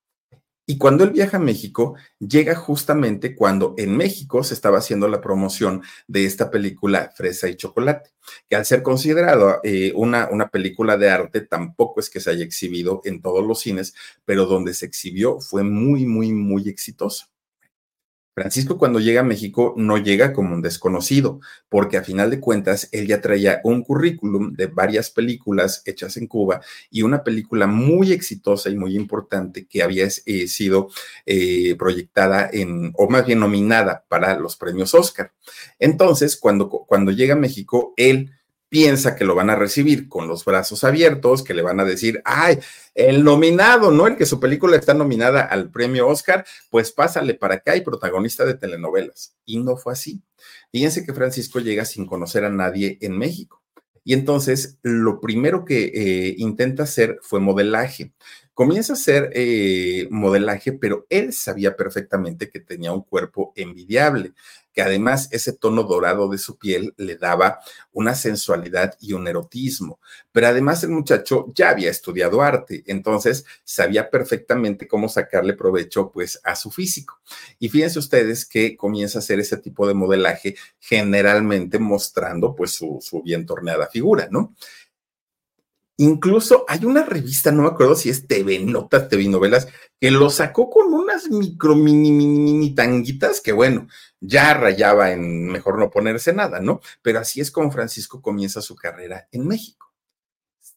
[0.70, 5.22] y cuando él viaja a México, llega justamente cuando en México se estaba haciendo la
[5.22, 8.10] promoción de esta película Fresa y Chocolate,
[8.50, 12.44] que al ser considerado eh, una, una película de arte, tampoco es que se haya
[12.44, 17.28] exhibido en todos los cines, pero donde se exhibió fue muy, muy, muy exitoso.
[18.38, 22.88] Francisco cuando llega a México no llega como un desconocido, porque a final de cuentas
[22.92, 28.12] él ya traía un currículum de varias películas hechas en Cuba y una película muy
[28.12, 30.90] exitosa y muy importante que había eh, sido
[31.26, 35.32] eh, proyectada en, o más bien nominada para los premios Oscar.
[35.80, 38.37] Entonces, cuando, cuando llega a México, él
[38.70, 42.22] piensa que lo van a recibir con los brazos abiertos, que le van a decir,
[42.26, 42.60] ay,
[42.94, 44.08] el nominado, ¿no?
[44.08, 48.46] El que su película está nominada al premio Oscar, pues pásale para acá y protagonista
[48.46, 49.36] de telenovelas.
[49.46, 50.22] Y no fue así.
[50.72, 53.64] Fíjense que Francisco llega sin conocer a nadie en México.
[54.04, 58.14] Y entonces lo primero que eh, intenta hacer fue modelaje.
[58.54, 64.34] Comienza a hacer eh, modelaje, pero él sabía perfectamente que tenía un cuerpo envidiable
[64.78, 67.62] que además ese tono dorado de su piel le daba
[67.94, 70.00] una sensualidad y un erotismo.
[70.32, 76.40] Pero además el muchacho ya había estudiado arte, entonces sabía perfectamente cómo sacarle provecho pues
[76.44, 77.20] a su físico.
[77.58, 83.00] Y fíjense ustedes que comienza a hacer ese tipo de modelaje generalmente mostrando pues su,
[83.02, 84.54] su bien torneada figura, ¿no?
[86.00, 89.68] Incluso hay una revista, no me acuerdo si es TV Notas, TV Novelas,
[90.00, 93.88] que lo sacó con unas micro mini, mini, mini tanguitas que, bueno,
[94.20, 96.82] ya rayaba en mejor no ponerse nada, ¿no?
[97.02, 99.92] Pero así es como Francisco comienza su carrera en México.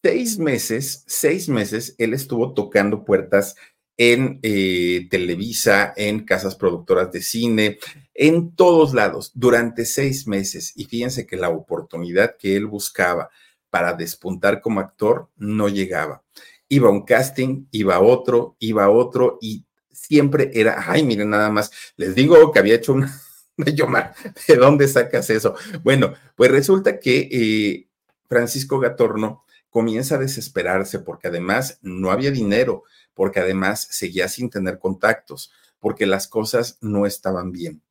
[0.02, 3.56] Seis meses, seis meses, él estuvo tocando puertas
[3.98, 7.78] en eh, Televisa, en casas productoras de cine,
[8.14, 10.72] en todos lados, durante seis meses.
[10.74, 13.28] Y fíjense que la oportunidad que él buscaba,
[13.70, 16.22] para despuntar como actor no llegaba.
[16.68, 21.30] Iba a un casting, iba a otro, iba a otro y siempre era, ay, miren
[21.30, 23.16] nada más, les digo que había hecho una,
[23.74, 24.14] Yomar,
[24.48, 25.54] ¿de dónde sacas eso?
[25.82, 27.88] Bueno, pues resulta que eh,
[28.28, 34.78] Francisco Gatorno comienza a desesperarse porque además no había dinero, porque además seguía sin tener
[34.78, 37.82] contactos, porque las cosas no estaban bien.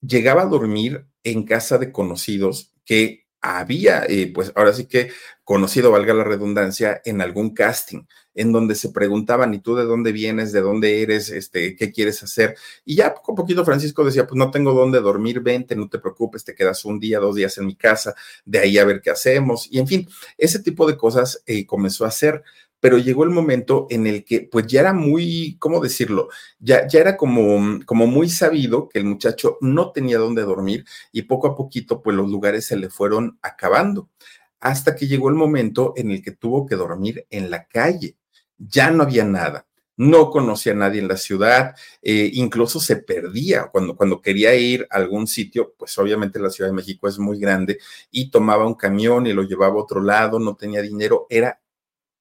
[0.00, 5.10] Llegaba a dormir en casa de conocidos que había, pues ahora sí que
[5.44, 10.12] conocido, valga la redundancia, en algún casting, en donde se preguntaban, ¿y tú de dónde
[10.12, 10.52] vienes?
[10.52, 11.28] ¿De dónde eres?
[11.28, 12.56] Este, ¿Qué quieres hacer?
[12.84, 15.98] Y ya poco a poquito Francisco decía, pues no tengo dónde dormir, vente, no te
[15.98, 19.10] preocupes, te quedas un día, dos días en mi casa, de ahí a ver qué
[19.10, 19.68] hacemos.
[19.70, 22.42] Y en fin, ese tipo de cosas eh, comenzó a hacer,
[22.82, 26.30] pero llegó el momento en el que pues ya era muy, ¿cómo decirlo?
[26.58, 31.22] Ya, ya era como, como muy sabido que el muchacho no tenía dónde dormir y
[31.22, 34.10] poco a poquito pues los lugares se le fueron acabando
[34.58, 38.16] hasta que llegó el momento en el que tuvo que dormir en la calle.
[38.58, 39.64] Ya no había nada
[39.96, 44.86] no conocía a nadie en la ciudad, eh, incluso se perdía cuando, cuando quería ir
[44.90, 47.78] a algún sitio, pues obviamente la Ciudad de México es muy grande
[48.10, 51.60] y tomaba un camión y lo llevaba a otro lado, no tenía dinero, era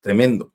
[0.01, 0.53] tremendo.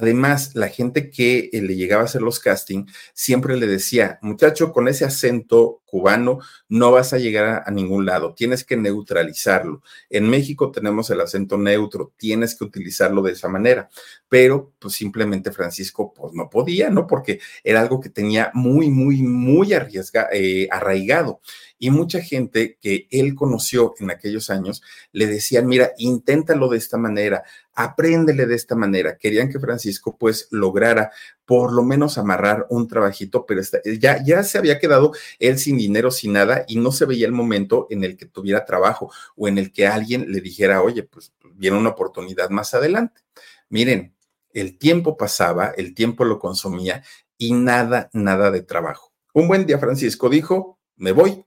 [0.00, 4.72] Además, la gente que eh, le llegaba a hacer los casting siempre le decía, muchacho,
[4.72, 9.82] con ese acento cubano no vas a llegar a, ningún lado, tienes que neutralizarlo.
[10.10, 13.88] En México tenemos el acento neutro, tienes que utilizarlo de esa manera,
[14.28, 17.06] pero pues simplemente Francisco pues no podía, ¿no?
[17.06, 21.40] Porque era algo que tenía muy, muy, muy arriesga, eh, arraigado.
[21.78, 24.82] Y mucha gente que él conoció en aquellos años
[25.12, 27.44] le decían, mira, inténtalo de esta manera,
[27.78, 29.18] apréndele de esta manera.
[29.18, 31.12] Querían que Francisco pues lograra
[31.44, 33.62] por lo menos amarrar un trabajito, pero
[34.00, 37.32] ya, ya se había quedado él sin dinero, sin nada, y no se veía el
[37.32, 41.32] momento en el que tuviera trabajo o en el que alguien le dijera, oye, pues
[41.54, 43.20] viene una oportunidad más adelante.
[43.68, 44.12] Miren,
[44.52, 47.04] el tiempo pasaba, el tiempo lo consumía
[47.36, 49.12] y nada, nada de trabajo.
[49.32, 51.44] Un buen día Francisco dijo, me voy,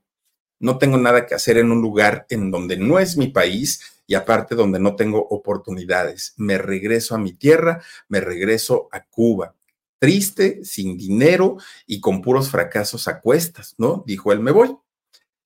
[0.60, 4.14] no tengo nada que hacer en un lugar en donde no es mi país y
[4.14, 6.34] aparte donde no tengo oportunidades.
[6.36, 9.56] Me regreso a mi tierra, me regreso a Cuba.
[9.98, 14.04] Triste, sin dinero y con puros fracasos a cuestas, ¿no?
[14.06, 14.76] Dijo él, me voy.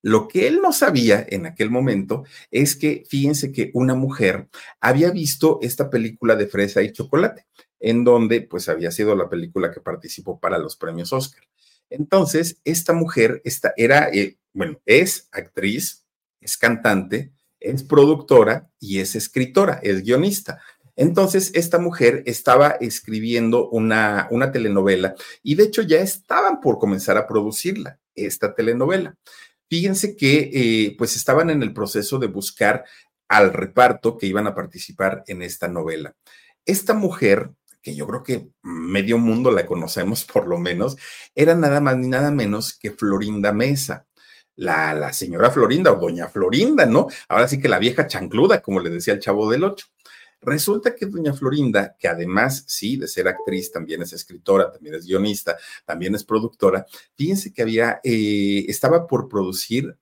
[0.03, 4.49] Lo que él no sabía en aquel momento es que, fíjense que una mujer
[4.81, 7.47] había visto esta película de fresa y chocolate,
[7.79, 11.45] en donde pues había sido la película que participó para los premios Oscar.
[11.89, 16.05] Entonces, esta mujer esta, era, eh, bueno, es actriz,
[16.41, 20.61] es cantante, es productora y es escritora, es guionista.
[20.95, 27.17] Entonces, esta mujer estaba escribiendo una, una telenovela y de hecho ya estaban por comenzar
[27.19, 29.17] a producirla, esta telenovela.
[29.69, 32.85] Fíjense que eh, pues estaban en el proceso de buscar
[33.29, 36.15] al reparto que iban a participar en esta novela.
[36.65, 37.51] Esta mujer
[37.87, 40.97] que yo creo que medio mundo la conocemos por lo menos,
[41.37, 44.07] era nada más ni nada menos que Florinda Mesa.
[44.57, 47.09] La, señora Florinda o doña Florinda, ¿no?
[47.29, 49.87] Ahora sí que la vieja chancluda, como le decía el chavo del ocho.
[50.41, 55.07] Resulta que doña Florinda, que además, sí, de ser actriz, también es escritora, también es
[55.07, 59.97] guionista, también es productora, fíjense que había, eh, estaba por producir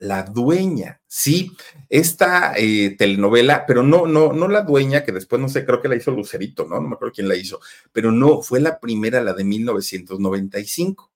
[0.00, 1.52] la dueña, sí,
[1.90, 5.88] esta eh, telenovela, pero no, no, no la dueña, que después no sé, creo que
[5.88, 6.80] la hizo Lucerito, ¿no?
[6.80, 7.60] No me acuerdo quién la hizo,
[7.92, 11.09] pero no, fue la primera, la de 1995.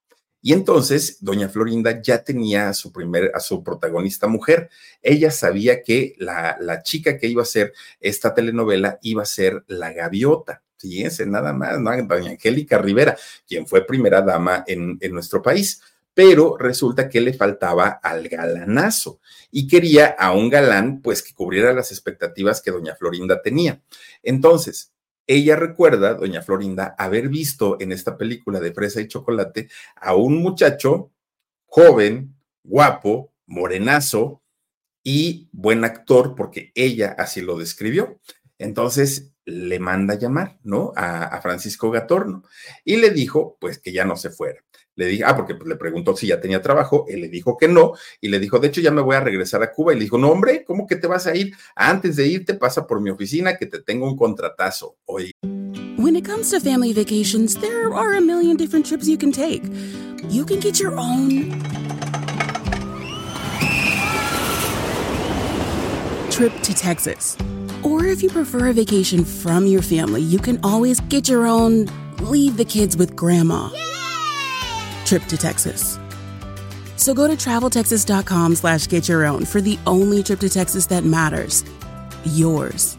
[0.47, 4.69] Y entonces, doña Florinda ya tenía a su primer, a su protagonista mujer.
[5.01, 9.65] Ella sabía que la, la chica que iba a hacer esta telenovela iba a ser
[9.69, 10.63] la gaviota.
[10.77, 11.91] Fíjense, nada más, ¿no?
[12.07, 13.17] Doña Angélica Rivera,
[13.49, 15.81] quien fue primera dama en, en nuestro país
[16.17, 19.19] pero resulta que le faltaba al galanazo
[19.51, 23.83] y quería a un galán pues que cubriera las expectativas que doña Florinda tenía.
[24.23, 24.94] Entonces,
[25.27, 30.43] ella recuerda, doña Florinda, haber visto en esta película de fresa y chocolate a un
[30.43, 31.13] muchacho
[31.67, 34.43] joven, guapo, morenazo
[35.03, 38.21] y buen actor, porque ella así lo describió.
[38.59, 40.93] Entonces le manda llamar, ¿no?
[40.97, 42.43] A, a Francisco Gatorno
[42.85, 44.61] y le dijo, pues que ya no se fuera.
[44.97, 47.69] Le dije, ah, porque pues, le preguntó si ya tenía trabajo, él le dijo que
[47.69, 49.93] no, y le dijo, de hecho, ya me voy a regresar a Cuba.
[49.93, 51.55] Y le dijo, no, hombre, ¿cómo que te vas a ir?
[51.75, 54.97] Antes de irte, pasa por mi oficina que te tengo un contratazo.
[55.07, 55.33] Oye.
[55.97, 59.63] When it comes to family vacations, there are a million different trips you can take.
[60.29, 61.51] You can get your own
[66.31, 67.37] trip to Texas.
[67.83, 71.87] Or if you prefer a vacation from your family, you can always get your own
[72.21, 73.71] leave the kids with grandma.
[73.73, 74.04] Yeah!
[75.15, 75.99] Trip to Texas.
[76.97, 81.05] So go to traveltexas.com slash get your own for the only trip to Texas that
[81.05, 81.65] matters.
[82.25, 82.99] Yours.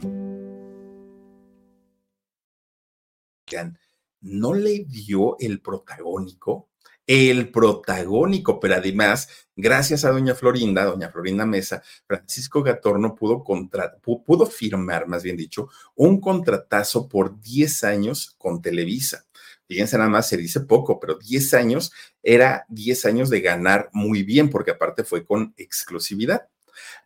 [4.21, 6.69] No le dio el protagónico,
[7.05, 14.45] el protagónico, pero además, gracias a doña Florinda, doña Florinda Mesa, Francisco Gatorno pudo, pudo
[14.47, 19.24] firmar, más bien dicho, un contratazo por 10 años con Televisa.
[19.67, 24.23] Fíjense nada más, se dice poco, pero 10 años era 10 años de ganar muy
[24.23, 26.47] bien, porque aparte fue con exclusividad.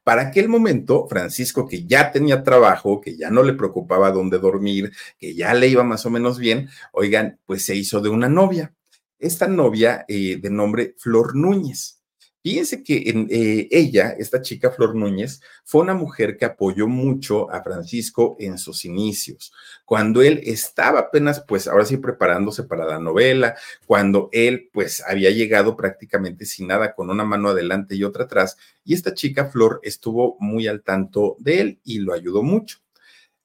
[0.04, 4.92] Para aquel momento, Francisco, que ya tenía trabajo, que ya no le preocupaba dónde dormir,
[5.20, 8.74] que ya le iba más o menos bien, oigan, pues se hizo de una novia.
[9.20, 11.99] Esta novia eh, de nombre Flor Núñez.
[12.42, 12.96] Fíjense que
[13.30, 18.58] eh, ella, esta chica Flor Núñez, fue una mujer que apoyó mucho a Francisco en
[18.58, 19.52] sus inicios,
[19.84, 25.32] cuando él estaba apenas, pues ahora sí, preparándose para la novela, cuando él, pues había
[25.32, 29.82] llegado prácticamente sin nada, con una mano adelante y otra atrás, y esta chica Flor
[29.84, 32.80] estuvo muy al tanto de él y lo ayudó mucho.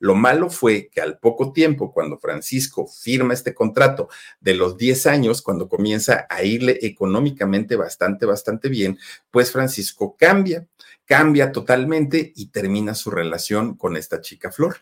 [0.04, 5.06] Lo malo fue que al poco tiempo, cuando Francisco firma este contrato de los 10
[5.06, 8.98] años, cuando comienza a irle económicamente bastante, bastante bien,
[9.30, 10.66] pues Francisco cambia,
[11.06, 14.76] cambia totalmente y termina su relación con esta chica Flor.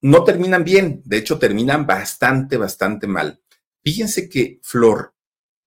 [0.00, 3.42] No terminan bien, de hecho terminan bastante, bastante mal.
[3.84, 5.12] Fíjense que Flor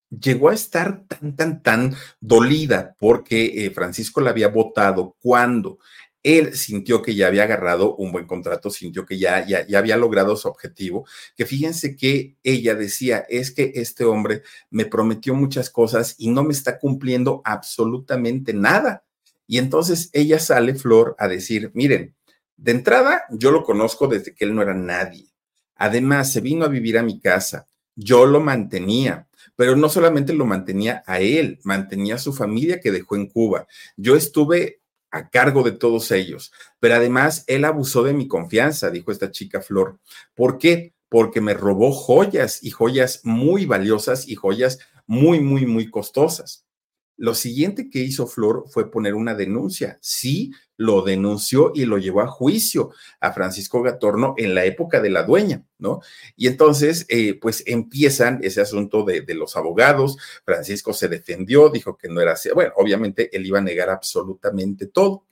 [0.10, 5.78] llegó a estar tan, tan, tan dolida porque eh, Francisco la había votado cuando
[6.24, 9.98] él sintió que ya había agarrado un buen contrato, sintió que ya, ya, ya, había
[9.98, 15.70] logrado su objetivo, que fíjense que ella decía, es que este hombre me prometió muchas
[15.70, 19.06] cosas y no me está cumpliendo absolutamente nada.
[19.48, 22.16] Y entonces ella sale, Flor, a decir, miren,
[22.58, 25.28] de entrada yo lo conozco desde que él no era nadie.
[25.76, 30.46] Además, se vino a vivir a mi casa, yo lo mantenía, pero no solamente lo
[30.46, 33.66] mantenía a él, mantenía a su familia que dejó en Cuba.
[33.96, 34.82] Yo estuve
[35.12, 36.52] a cargo de todos ellos.
[36.80, 40.00] Pero además, él abusó de mi confianza, dijo esta chica Flor.
[40.36, 40.94] ¿Por qué?
[41.10, 46.66] Porque me robó joyas y joyas muy valiosas y joyas muy, muy, muy costosas.
[47.20, 50.00] Lo siguiente que hizo Flor fue poner una denuncia.
[50.02, 55.10] Sí, lo denunció y lo llevó a juicio a Francisco Gatorno en la época de
[55.10, 56.00] la dueña, ¿no?
[56.38, 60.18] Y entonces, eh, pues empiezan ese asunto de, los abogados.
[60.46, 62.52] Francisco se defendió, dijo que no era así.
[62.54, 65.26] Bueno, obviamente él iba a negar absolutamente todo.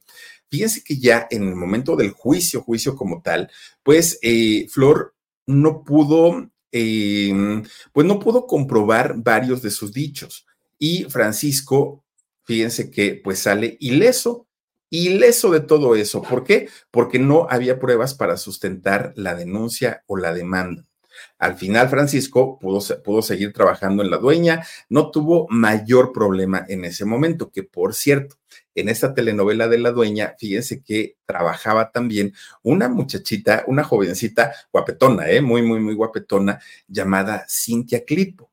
[0.49, 3.49] Fíjense que ya en el momento del juicio, juicio como tal,
[3.81, 5.15] pues eh, Flor
[5.45, 7.63] no pudo, eh,
[7.93, 10.43] pues no pudo comprobar varios de sus dichos
[10.79, 12.03] y Francisco,
[12.43, 14.47] fíjense que pues sale ileso,
[14.89, 16.21] ileso de todo eso.
[16.21, 16.69] ¿Por qué?
[16.91, 20.85] Porque no había pruebas para sustentar la denuncia o la demanda.
[21.39, 26.85] Al final, Francisco pudo, pudo, seguir trabajando en la dueña, no tuvo mayor problema en
[26.85, 28.37] ese momento, que por cierto,
[28.75, 35.29] en esta telenovela de la dueña, fíjense que trabajaba también una muchachita, una jovencita guapetona,
[35.29, 35.41] ¿eh?
[35.41, 38.51] muy, muy, muy guapetona, llamada Cintia Clipo.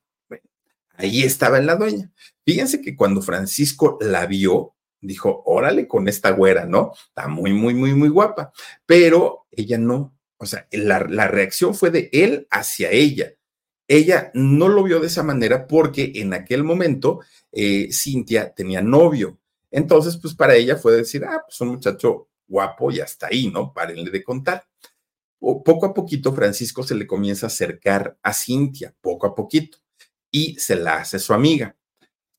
[0.97, 2.13] Ahí estaba en la dueña.
[2.45, 6.93] Fíjense que cuando Francisco la vio, dijo, órale con esta güera, ¿no?
[7.09, 8.53] Está muy, muy, muy, muy guapa.
[8.87, 10.17] Pero ella no.
[10.37, 13.33] O sea, la, reacción fue de él hacia ella.
[13.89, 17.21] Ella no lo vio de esa manera porque en aquel momento
[17.53, 19.39] eh, Cintia tenía novio.
[19.71, 23.73] Entonces, pues para ella fue decir, ah, pues un muchacho guapo y hasta ahí, ¿no?
[23.73, 24.65] Párenle de contar.
[25.39, 29.84] poco a poquito Francisco se le comienza a acercar a Cintia, poco a poquito
[30.35, 31.77] y se la hace su amiga.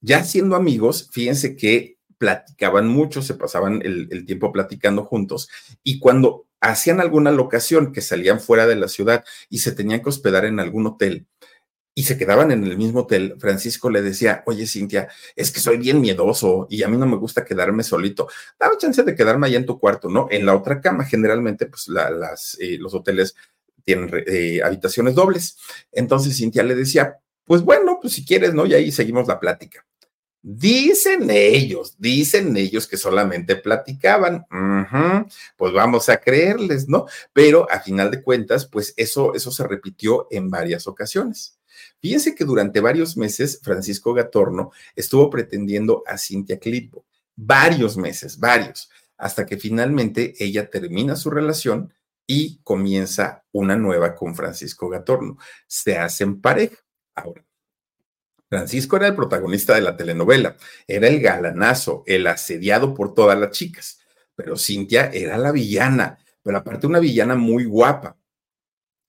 [0.01, 5.47] Ya siendo amigos, fíjense que platicaban mucho, se pasaban el, tiempo platicando juntos
[5.81, 10.09] y cuando hacían alguna locación que salían fuera de la ciudad y se tenían que
[10.09, 11.25] hospedar en algún hotel
[11.93, 15.77] y se quedaban en el mismo hotel, Francisco le decía, oye Cintia, es que soy
[15.77, 18.27] bien miedoso y a mí no me gusta quedarme solito.
[18.59, 20.27] Dame chance de quedarme allá en tu cuarto, ¿no?
[20.29, 23.35] En la otra cama, generalmente, pues las, eh, los hoteles
[23.85, 25.57] tienen eh, habitaciones dobles.
[25.93, 28.65] Entonces Cintia le decía, pues bueno, pues si quieres, ¿no?
[28.65, 29.85] Y ahí seguimos la plática.
[30.47, 34.45] Dicen ellos, dicen ellos que solamente platicaban.
[35.57, 37.07] pues vamos a creerles, ¿no?
[37.33, 41.57] Pero a final de cuentas, pues eso, eso se repitió en varias ocasiones.
[41.99, 47.05] Fíjense que durante varios meses Francisco Gatorno estuvo pretendiendo a Cintia Clitbo.
[47.35, 51.91] Varios meses, varios, hasta que finalmente ella termina su relación
[52.27, 55.37] y comienza una nueva con Francisco Gatorno.
[55.65, 56.84] Se hacen pareja.
[57.15, 57.45] Ahora,
[58.49, 60.55] Francisco era el protagonista de la telenovela,
[60.87, 63.99] era el galanazo, el asediado por todas las chicas,
[64.35, 68.17] pero Cintia era la villana, pero aparte una villana muy guapa.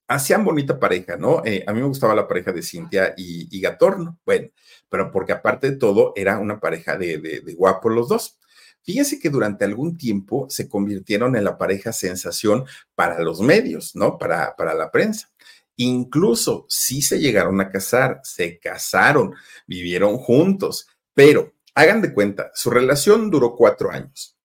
[0.09, 1.43] Hacían bonita pareja, ¿no?
[1.45, 4.49] Eh, a mí me gustaba la pareja de Cintia y, Gatorno, bueno,
[4.89, 8.39] pero porque aparte de todo era una pareja de, de, de guapos los dos.
[8.87, 14.17] Fíjense que durante algún tiempo se convirtieron en la pareja sensación para los medios, ¿no?
[14.17, 15.29] Para, para la prensa.
[15.77, 19.35] Incluso sí se llegaron a casar, se casaron,
[19.67, 24.37] vivieron juntos, pero hagan de cuenta, su relación duró cuatro años,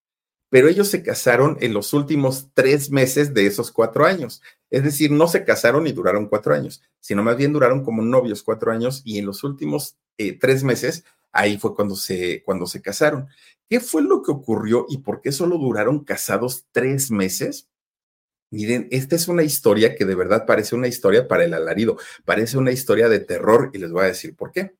[0.49, 4.41] pero ellos se casaron en los últimos tres meses de esos cuatro años.
[4.69, 8.43] Es decir, no se casaron y duraron cuatro años, sino más bien duraron como novios
[8.43, 12.81] cuatro años y en los últimos eh, tres meses, ahí fue cuando se, cuando se
[12.81, 13.27] casaron.
[13.69, 17.69] ¿Qué fue lo que ocurrió y por qué solo duraron casados tres meses?
[18.51, 22.57] Miren, esta es una historia que de verdad parece una historia para el alarido, parece
[22.57, 24.75] una historia de terror y les voy a decir por qué.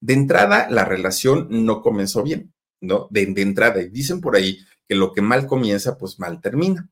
[0.00, 2.54] De entrada, la relación no comenzó bien.
[2.84, 3.08] ¿no?
[3.10, 3.80] De, de entrada.
[3.82, 4.58] Y dicen por ahí
[4.88, 6.88] que lo que mal comienza, pues mal termina.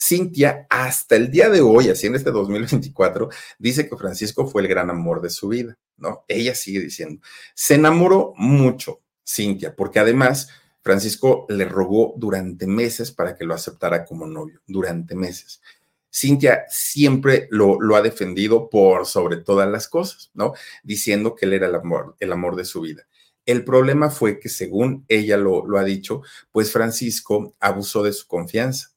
[0.00, 3.28] Cintia, hasta el día de hoy, así en este 2024,
[3.58, 6.24] dice que Francisco fue el gran amor de su vida, ¿no?
[6.26, 7.22] Ella sigue diciendo,
[7.54, 10.48] se enamoró mucho, Cintia, porque además
[10.82, 15.60] Francisco le rogó durante meses para que lo aceptara como novio, durante meses.
[16.12, 20.52] Cintia siempre lo, ha defendido por sobre todas las cosas, ¿no?
[20.82, 23.06] Diciendo que él era el amor, el amor de su vida.
[23.46, 28.26] El problema fue que, según ella lo, lo ha dicho, pues Francisco abusó de su
[28.26, 28.90] confianza.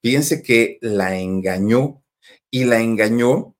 [0.00, 2.02] Fíjense que la engañó
[2.50, 3.54] y la engañó,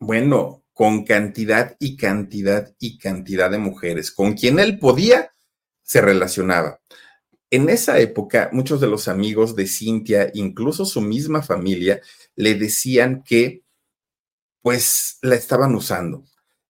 [0.00, 5.32] bueno, con cantidad y cantidad y cantidad de mujeres, con quien él podía,
[5.86, 6.80] se relacionaba.
[7.50, 12.02] En esa época, muchos de los amigos de Cintia, incluso su misma familia,
[12.34, 13.62] le decían que,
[14.62, 16.24] pues, la estaban usando,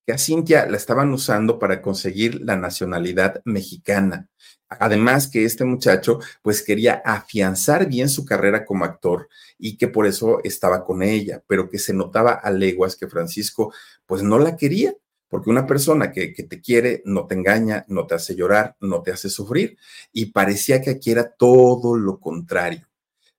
[0.07, 4.29] que a Cintia la estaban usando para conseguir la nacionalidad mexicana.
[4.69, 10.07] Además que este muchacho pues quería afianzar bien su carrera como actor y que por
[10.07, 13.73] eso estaba con ella, pero que se notaba a leguas que Francisco
[14.07, 14.93] pues no la quería,
[15.37, 19.13] porque una persona que, te quiere no te engaña, no te hace llorar, no te
[19.13, 19.77] hace sufrir
[20.11, 22.89] y parecía que aquí era todo lo contrario.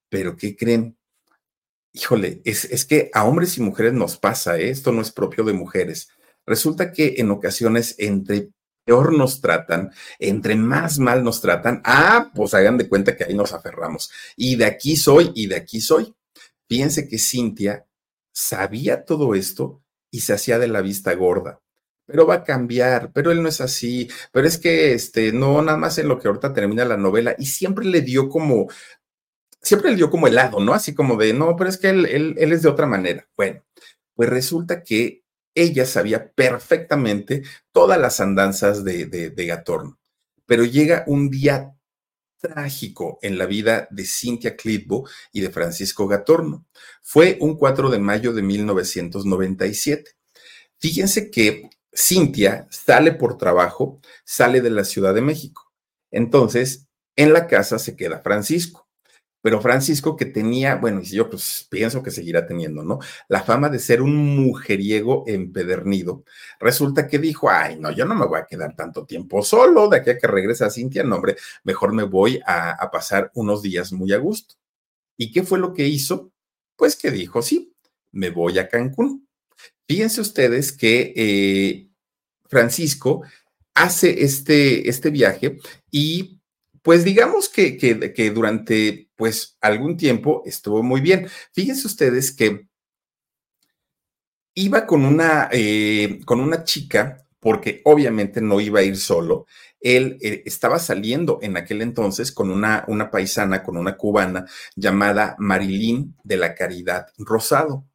[0.08, 0.96] Pero ¿qué creen?
[1.92, 4.70] Híjole, es, es que a hombres y mujeres nos pasa, ¿eh?
[4.70, 6.10] esto no es propio de mujeres
[6.46, 8.52] Resulta que en ocasiones entre
[8.86, 13.34] peor nos tratan, entre más mal nos tratan, ah, pues hagan de cuenta que ahí
[13.34, 14.10] nos aferramos.
[14.38, 16.16] Y de aquí soy y de aquí soy.
[16.70, 17.86] Fíjense que Cintia
[18.32, 21.60] sabía todo esto y se hacía de la vista gorda.
[22.08, 25.78] Pero va a cambiar, pero él no es así, pero es que este, no, nada
[25.78, 28.68] más en lo que ahorita termina la novela, y siempre le dio como,
[29.62, 30.74] siempre le dio como helado, ¿no?
[30.74, 33.28] Así como de, no, pero es que él, él, él es de otra manera.
[33.36, 33.62] Bueno,
[34.16, 35.24] pues resulta que
[35.58, 40.00] ella sabía perfectamente todas las andanzas de, de, Gatorno.
[40.46, 41.76] Pero llega un día
[42.40, 46.68] trágico en la vida de Cynthia Clitbo y de Francisco Gatorno.
[47.02, 50.12] Fue un 4 de mayo de 1997.
[50.78, 55.72] Fíjense que Cynthia sale por trabajo, sale de la Ciudad de México.
[56.12, 58.88] Entonces, en la casa se queda Francisco
[59.48, 63.00] pero Francisco que tenía, bueno, y yo pues pienso que seguirá teniendo, ¿no?
[63.30, 66.26] La fama de ser un mujeriego empedernido.
[66.60, 70.00] Resulta que dijo, ay, no, yo no me voy a quedar tanto tiempo solo, de
[70.00, 73.94] aquí a que regresa Cintia, no, hombre, mejor me voy a, a pasar unos días
[73.94, 74.56] muy a gusto.
[75.18, 76.32] ¿Y qué fue lo que hizo?
[76.76, 77.74] Pues que dijo, sí,
[78.12, 79.30] me voy a Cancún.
[79.88, 81.87] Fíjense ustedes que eh,
[82.50, 83.24] Francisco
[83.74, 85.58] hace este, este viaje
[85.92, 86.38] y
[86.82, 91.28] pues digamos que, que, durante pues algún tiempo estuvo muy bien.
[91.52, 92.66] Fíjense ustedes que
[94.54, 99.48] iba con una, eh, con una chica, porque obviamente no iba a ir solo.
[99.82, 104.46] Él eh, estaba saliendo en aquel entonces con una, una paisana, con una cubana
[104.76, 107.86] llamada Marilyn de la Caridad Rosado.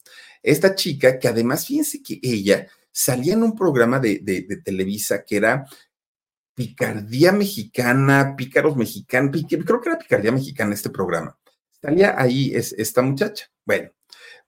[0.42, 4.20] Esta chica, que además, fíjense que ella salía en un programa de,
[4.64, 5.66] Televisa que era
[6.54, 11.36] Picardía Mexicana, Pícaros Mexicanos, creo que era Picardía Mexicana este programa.
[11.80, 13.50] Salía ahí es, esta muchacha.
[13.64, 13.90] Bueno,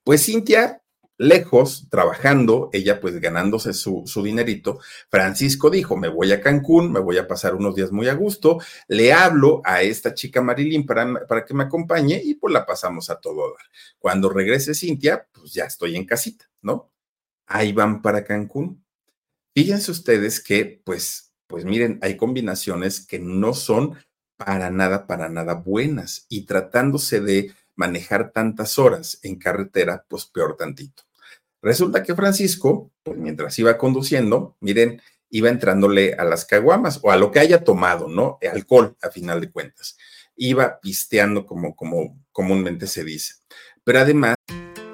[0.04, 0.82] pues Cintia,
[1.16, 4.78] lejos, trabajando, ella pues ganándose su, su, dinerito,
[5.08, 8.58] Francisco dijo, me voy a Cancún, me voy a pasar unos días muy a gusto,
[8.88, 13.10] le hablo a esta chica Marilyn para, para que me acompañe y pues la pasamos
[13.10, 13.66] a todo dar.
[13.98, 16.93] Cuando regrese Cintia, pues ya estoy en casita, ¿no?
[17.46, 18.84] Ahí van para Cancún.
[19.54, 23.96] Fíjense ustedes que pues pues miren, hay combinaciones que no son
[24.36, 26.26] para nada, para nada buenas.
[26.28, 31.04] Y tratándose de manejar tantas horas en carretera, pues peor tantito.
[31.62, 37.16] Resulta que Francisco, pues mientras iba conduciendo, miren, iba entrándole a las caguamas o a
[37.16, 38.38] lo que haya tomado, ¿no?
[38.52, 39.96] Alcohol, a final de cuentas.
[40.36, 43.34] Iba pisteando como, como comúnmente se dice.
[43.84, 44.34] Pero además...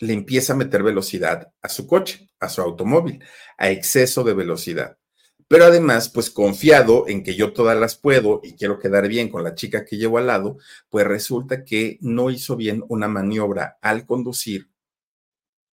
[0.00, 3.22] Le empieza a meter velocidad a su coche, a su automóvil,
[3.58, 4.98] a exceso de velocidad.
[5.46, 9.44] Pero además, pues confiado en que yo todas las puedo y quiero quedar bien con
[9.44, 14.06] la chica que llevo al lado, pues resulta que no hizo bien una maniobra al
[14.06, 14.70] conducir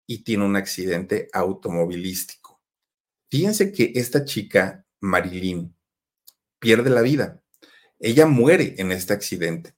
[0.08, 2.62] y tiene un accidente automovilístico.
[3.30, 5.76] Fíjense que esta chica, Marilyn,
[6.60, 7.42] pierde la vida.
[8.00, 9.76] Ella muere en este accidente.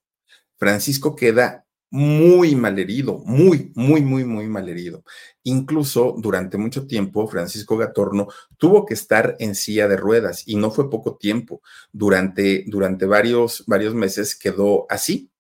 [0.58, 5.04] Francisco queda muy malherido, muy, muy, muy, muy malherido.
[5.44, 8.28] Incluso durante mucho tiempo, Francisco Gatorno
[8.58, 11.62] tuvo que estar en silla de ruedas y no fue poco tiempo.
[11.92, 15.32] Durante, durante varios, varios meses quedó así.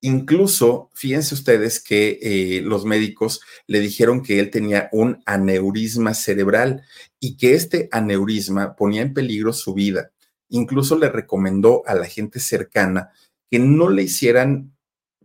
[0.00, 6.82] Incluso, fíjense ustedes que eh, los médicos le dijeron que él tenía un aneurisma cerebral
[7.18, 10.10] y que este aneurisma ponía en peligro su vida.
[10.50, 13.12] Incluso le recomendó a la gente cercana
[13.50, 14.73] que no le hicieran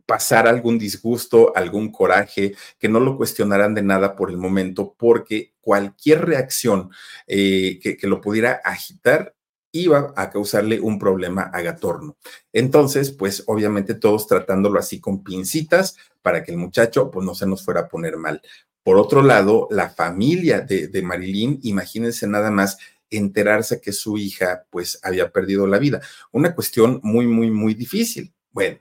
[0.10, 5.53] pasar algún disgusto, algún coraje, que no lo cuestionaran de nada por el momento, porque
[5.62, 6.89] cualquier reacción
[7.28, 9.36] eh, que, que, lo pudiera agitar
[9.72, 12.18] iba a causarle un problema a Gatorno.
[12.51, 17.45] Entonces, pues obviamente todos tratándolo así con pincitas para que el muchacho pues no se
[17.45, 18.41] nos fuera a poner mal.
[18.82, 22.80] Por otro lado, la familia de, de Marilyn, imagínense nada más
[23.12, 26.01] enterarse que su hija pues había perdido la vida.
[26.32, 28.34] Una cuestión muy, muy, muy difícil.
[28.49, 28.80] Bueno,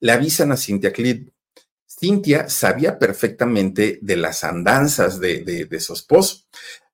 [0.00, 0.92] le avisan a Cintia.
[1.86, 6.44] Cintia sabía perfectamente de las andanzas de, de, su esposo,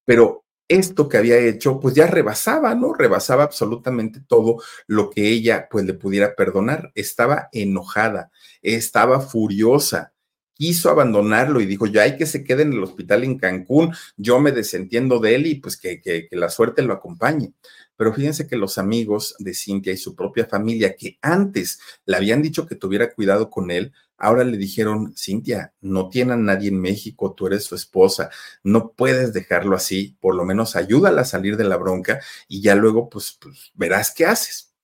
[0.04, 2.94] pero esto que había hecho, pues ya rebasaba, ¿no?
[2.94, 6.90] Rebasaba absolutamente todo lo que ella, pues le pudiera perdonar.
[6.94, 8.30] Estaba enojada,
[8.62, 10.14] estaba furiosa,
[10.54, 14.40] quiso abandonarlo y dijo, ya hay que se quede en el hospital en Cancún, yo
[14.40, 17.52] me desentiendo de él y pues que, que la suerte lo acompañe.
[17.96, 22.42] Pero fíjense que los amigos de Cintia y su propia familia, que antes le habían
[22.42, 26.80] dicho que tuviera cuidado con él, ahora le dijeron, Cintia, no tiene a nadie en
[26.80, 28.30] México, tú eres su esposa,
[28.62, 32.74] no puedes dejarlo así, por lo menos ayúdala a salir de la bronca y ya
[32.74, 34.74] luego pues, pues verás qué haces.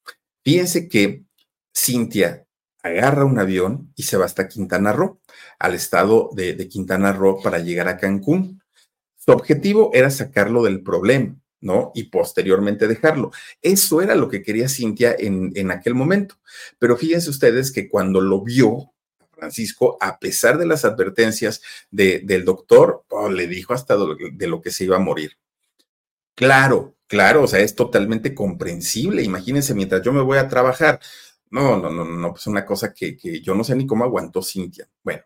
[0.45, 1.25] Fíjense que
[1.77, 2.47] Cintia
[2.83, 5.21] agarra un avión y se va hasta Quintana Roo,
[5.59, 8.63] al estado de, de Quintana Roo para llegar a Cancún.
[9.17, 11.93] Su objetivo era sacarlo del problema ¿no?
[11.95, 13.33] Y posteriormente dejarlo.
[13.63, 16.37] Eso era lo que quería Cintia en, en aquel momento.
[16.79, 18.93] Pero fíjense ustedes que cuando lo vio,
[19.33, 24.61] Francisco, a pesar de las advertencias de, del doctor, oh, le dijo hasta de lo
[24.61, 25.39] que se iba a morir.
[26.35, 29.23] Claro, claro, o sea, es totalmente comprensible.
[29.23, 31.01] Imagínense, mientras yo me voy a trabajar.
[31.51, 34.43] No, no, no, no, pues una cosa que, que yo no sé ni cómo aguantó
[34.43, 34.89] Cintia.
[35.03, 35.23] Bueno,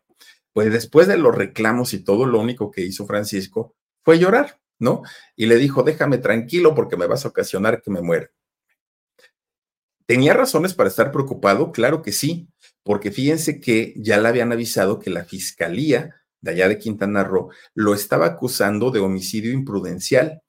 [0.53, 5.03] pues después de los reclamos y todo, lo único que hizo Francisco fue llorar ¿no?
[5.37, 8.31] Y le dijo, déjame tranquilo porque me vas a ocasionar que me muera.
[10.07, 11.73] ¿Tenía razones para estar preocupado?
[11.73, 12.49] Claro que sí,
[12.83, 17.51] porque fíjense que ya le habían avisado que la fiscalía de allá de Quintana Roo
[17.75, 20.43] lo estaba acusando de homicidio imprudencial.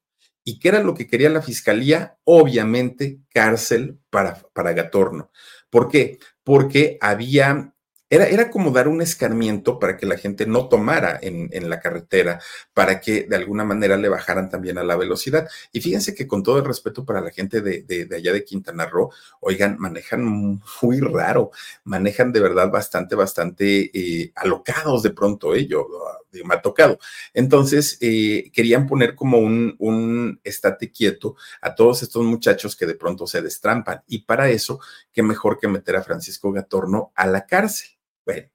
[0.43, 2.17] ¿Y qué era lo que quería la fiscalía?
[2.25, 5.31] Obviamente cárcel para, para Gatorno.
[5.69, 6.19] ¿Por qué?
[6.43, 7.73] Porque había
[8.09, 11.79] era, era, como dar un escarmiento para que la gente no tomara en, en, la
[11.79, 12.39] carretera,
[12.73, 15.47] para que de alguna manera le bajaran también a la velocidad.
[15.71, 18.43] Y fíjense que con todo el respeto para la gente de, de, de allá de
[18.45, 21.51] Quintana Roo, oigan, manejan muy raro,
[21.83, 25.85] manejan de verdad bastante, bastante eh, alocados de pronto ellos.
[25.85, 26.99] Eh, me ha tocado.
[27.33, 32.95] Entonces, eh, querían poner como un, un estate quieto a todos estos muchachos que de
[32.95, 34.01] pronto se destrampan.
[34.07, 34.79] Y para eso,
[35.13, 37.89] qué mejor que meter a Francisco Gatorno a la cárcel.
[38.25, 38.49] Bueno,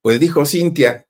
[0.00, 1.06] pues dijo Cintia,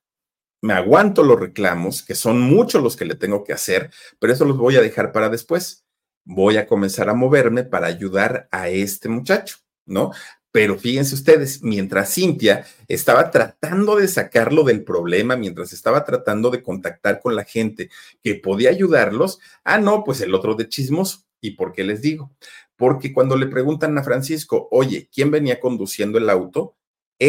[0.62, 4.44] me aguanto los reclamos, que son muchos los que le tengo que hacer, pero eso
[4.44, 5.84] los voy a dejar para después.
[6.24, 10.12] Voy a comenzar a moverme para ayudar a este muchacho, ¿no?
[10.52, 16.62] Pero fíjense ustedes, mientras Cintia estaba tratando de sacarlo del problema, mientras estaba tratando de
[16.62, 17.90] contactar con la gente
[18.22, 21.26] que podía ayudarlos, ah, no, pues el otro de chismos.
[21.40, 22.30] ¿Y por qué les digo?
[22.76, 26.76] Porque cuando le preguntan a Francisco, oye, ¿quién venía conduciendo el auto?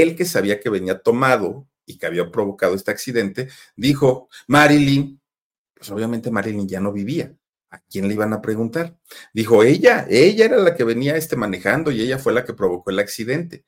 [0.02, 5.22] él que sabía que venía tomado y que había provocado este accidente, dijo, Marilyn,
[5.74, 7.36] pues obviamente Marilyn ya no vivía.
[7.74, 9.00] ¿A quién le iban a preguntar?
[9.34, 12.92] Dijo, ella, ella era la que venía este manejando y ella fue la que provocó
[12.92, 13.66] el accidente.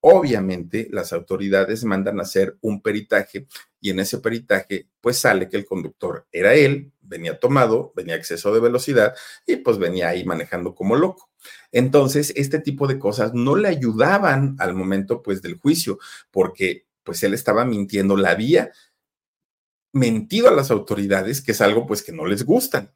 [0.00, 3.46] Obviamente las autoridades mandan a hacer un peritaje
[3.80, 8.52] y en ese peritaje pues sale que el conductor era él, venía tomado, venía exceso
[8.52, 9.14] de velocidad
[9.46, 11.30] y pues venía ahí manejando como loco.
[11.72, 15.98] Entonces, este tipo de cosas no le ayudaban al momento pues del juicio
[16.30, 18.70] porque pues él estaba mintiendo, la había
[19.94, 22.92] mentido a las autoridades, que es algo pues que no les gustan.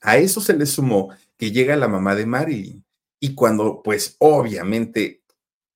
[0.00, 2.84] A eso se le sumó que llega la mamá de Marilyn
[3.20, 5.22] y cuando pues obviamente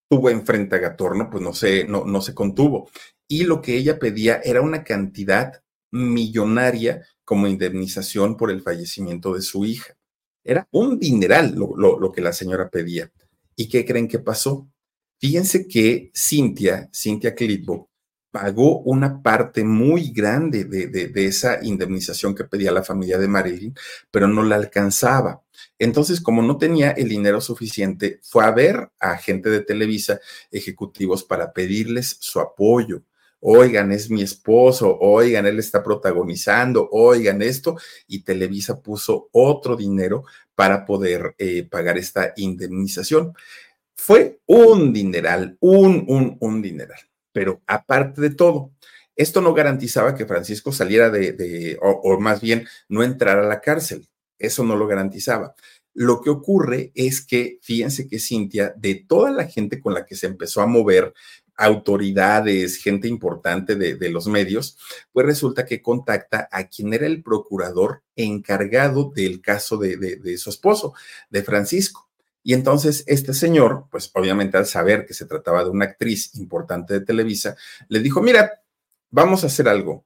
[0.08, 2.88] tuvo enfrente a Gatorno, pues no se, no, no se contuvo.
[3.28, 9.42] Y lo que ella pedía era una cantidad millonaria como indemnización por el fallecimiento de
[9.42, 9.96] su hija.
[10.42, 13.10] Era un dineral lo, lo, lo que la señora pedía.
[13.56, 14.68] ¿Y qué creen que pasó?
[15.18, 17.88] Fíjense que Cintia, Cintia Clitbo,
[18.34, 23.28] pagó una parte muy grande de, de, de, esa indemnización que pedía la familia de
[23.28, 23.72] Marilyn,
[24.10, 25.44] pero no la alcanzaba.
[25.78, 30.18] Entonces, como no tenía el dinero suficiente, fue a ver a gente de Televisa,
[30.50, 33.04] ejecutivos, para pedirles su apoyo.
[33.38, 37.76] Oigan, es mi esposo, oigan, él está protagonizando, oigan esto,
[38.08, 40.24] y Televisa puso otro dinero
[40.56, 43.32] para poder eh, pagar esta indemnización.
[43.94, 46.98] Fue un dineral, un, un, un dineral.
[47.34, 48.70] Pero aparte de todo,
[49.16, 54.08] esto no garantizaba que Francisco saliera de, o, más bien no entrara a la cárcel.
[54.38, 55.54] Eso no lo garantizaba.
[55.92, 60.14] Lo que ocurre es que, fíjense que Cintia, de toda la gente con la que
[60.14, 61.12] se empezó a mover,
[61.56, 64.78] autoridades, gente importante de, los medios,
[65.12, 70.50] pues resulta que contacta a quien era el procurador encargado del caso de, de su
[70.50, 70.94] esposo,
[71.30, 72.08] de Francisco.
[72.44, 76.92] Y entonces este señor, pues obviamente al saber que se trataba de una actriz importante
[76.92, 77.56] de Televisa,
[77.88, 78.62] le dijo, mira,
[79.10, 80.04] vamos a hacer algo.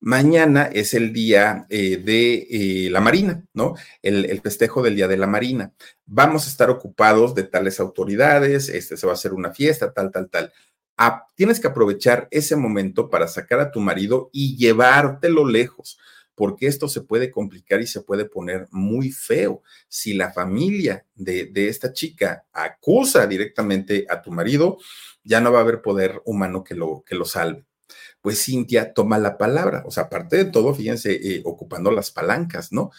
[0.00, 3.74] Mañana es el día eh, de eh, la Marina, ¿no?
[4.02, 5.72] El, festejo del Día de la Marina.
[6.04, 10.12] Vamos a estar ocupados de tales autoridades, este se va a hacer una fiesta, tal,
[10.12, 10.52] tal, tal.
[10.98, 15.98] Ah, tienes que aprovechar ese momento para sacar a tu marido y llevártelo lejos,
[16.38, 19.62] porque esto se puede complicar y se puede poner muy feo.
[19.88, 24.78] Si la familia de, de esta chica acusa directamente a tu marido,
[25.24, 27.66] ya no va a haber poder humano que lo, que lo salve
[28.20, 32.72] pues Cintia toma la palabra, o sea, aparte de todo, fíjense, eh, ocupando las palancas,
[32.72, 32.90] ¿no?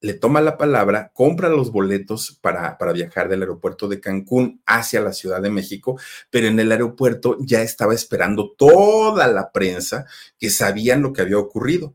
[0.00, 5.00] Le toma la palabra, compra los boletos para, para viajar del aeropuerto de Cancún hacia
[5.00, 5.98] la Ciudad de México,
[6.30, 10.06] pero en el aeropuerto ya estaba esperando toda la prensa
[10.38, 11.94] que sabían lo que había ocurrido.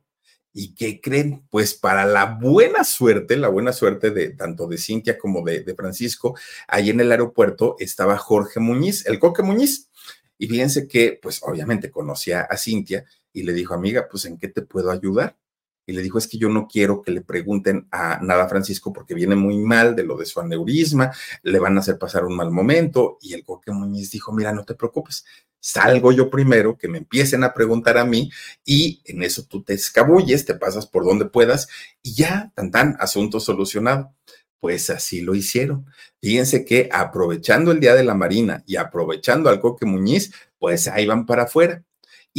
[0.60, 1.46] ¿Y qué creen?
[1.52, 5.76] Pues para la buena suerte, la buena suerte de tanto de Cintia como de, de
[5.76, 6.36] Francisco,
[6.68, 9.92] ahí en el aeropuerto estaba Jorge Muñiz, el Coque Muñiz,
[10.36, 14.48] y fíjense que, pues obviamente conocía a Cintia y le dijo, amiga, pues ¿en qué
[14.48, 15.38] te puedo ayudar?
[15.88, 19.14] Y le dijo, es que yo no quiero que le pregunten a nada Francisco porque
[19.14, 21.12] viene muy mal de lo de su aneurisma,
[21.44, 23.18] le van a hacer pasar un mal momento.
[23.22, 25.26] Y el Coque Muñiz dijo, mira, no te preocupes,
[25.62, 28.30] salgo yo primero, que me empiecen a preguntar a mí
[28.66, 31.68] y en eso tú te escabulles, te pasas por donde puedas
[32.04, 34.14] y ya, tan tan, asunto solucionado.
[34.60, 35.86] Pues así lo hicieron.
[36.20, 41.06] Fíjense que aprovechando el Día de la Marina y aprovechando al Coque Muñiz, pues ahí
[41.06, 41.84] van para afuera.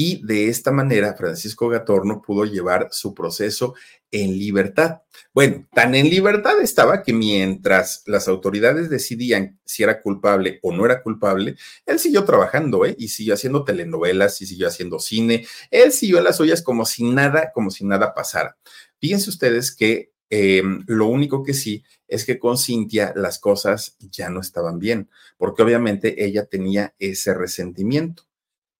[0.00, 3.74] Y de esta manera, Francisco Gatorno pudo llevar su proceso
[4.12, 5.00] en libertad.
[5.34, 10.84] Bueno, tan en libertad estaba que mientras las autoridades decidían si era culpable o no
[10.84, 12.94] era culpable, él siguió trabajando, ¿eh?
[12.96, 15.48] Y siguió haciendo telenovelas y siguió haciendo cine.
[15.68, 18.56] Él siguió las ollas como si nada, como si nada pasara.
[19.00, 24.30] Fíjense ustedes que eh, lo único que sí es que con Cintia las cosas ya
[24.30, 28.27] no estaban bien, porque obviamente ella tenía ese resentimiento.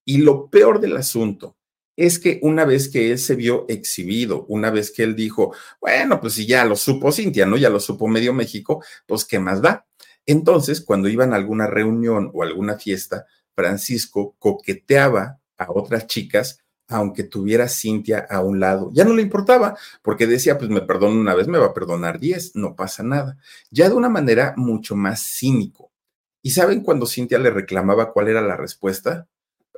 [0.09, 1.59] Y lo peor del asunto
[1.95, 6.19] es que una vez que él se vio exhibido, una vez que él dijo, bueno,
[6.19, 7.59] pues si ya lo supo Cintia, ¿no?
[7.59, 9.87] Ya lo supo medio México, pues ¿qué más da?
[10.25, 17.25] Entonces, cuando iban a alguna reunión o alguna fiesta, Francisco coqueteaba a otras chicas aunque
[17.25, 18.91] tuviera Cintia a un lado.
[18.95, 22.19] Ya no le importaba, porque decía, pues me perdona una vez, me va a perdonar
[22.19, 23.37] diez, no pasa nada.
[23.71, 25.93] Ya de una manera mucho más cínico.
[26.41, 29.29] ¿Y saben cuando Cintia le reclamaba cuál era la respuesta?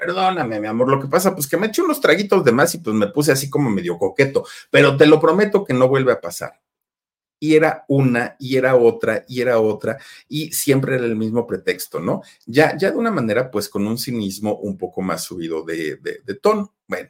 [0.00, 2.78] Perdóname, mi amor, lo que pasa, pues que me eché unos traguitos de más y
[2.78, 6.20] pues me puse así como medio coqueto, pero te lo prometo que no vuelve a
[6.20, 6.58] pasar
[7.40, 9.98] y era una, y era otra, y era otra,
[10.28, 12.22] y siempre era el mismo pretexto, ¿no?
[12.46, 16.34] Ya, ya de una manera, pues con un cinismo un poco más subido de, de,
[16.34, 16.74] tono.
[16.86, 17.08] Bueno,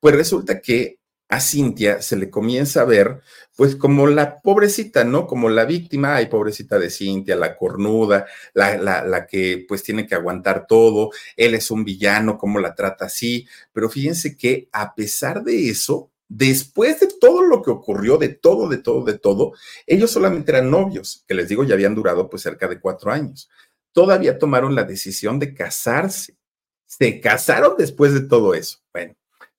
[0.00, 0.98] pues resulta que
[1.28, 3.20] a Cintia se le comienza a ver,
[3.56, 5.26] pues como la pobrecita, ¿no?
[5.26, 10.06] Como la víctima, ay, pobrecita de Cintia, la cornuda, la, la, la, que pues tiene
[10.06, 14.94] que aguantar todo, él es un villano, cómo la trata así, pero fíjense que a
[14.94, 19.54] pesar de eso, después de todo lo que ocurrió, de todo, de todo, de todo,
[19.86, 23.48] ellos solamente eran novios, que les digo, ya habían durado pues cerca de cuatro años.
[23.92, 26.36] Todavía tomaron la decisión de casarse.
[26.84, 28.78] Se casaron después de todo eso.
[28.92, 29.16] Bueno,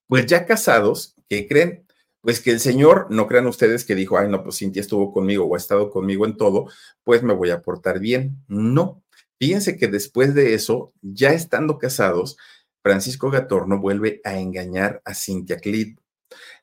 [0.07, 1.85] pues ya casados, ¿qué creen?
[2.21, 5.45] Pues que el Señor, no crean ustedes que dijo, ay, no, pues Cintia estuvo conmigo
[5.45, 6.67] o ha estado conmigo en todo,
[7.03, 8.43] pues me voy a portar bien.
[8.47, 9.03] No.
[9.39, 12.37] Fíjense que después de eso, ya estando casados,
[12.81, 15.99] Francisco Gatorno vuelve a engañar a Cintia Clit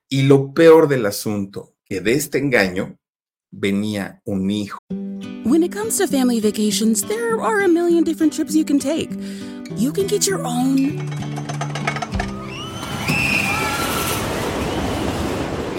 [0.08, 2.98] Y lo peor del asunto, que de este engaño
[3.50, 4.78] venía un hijo.
[5.44, 9.10] When it comes to family vacations, there are a million different trips you can take.
[9.76, 10.98] You can get your own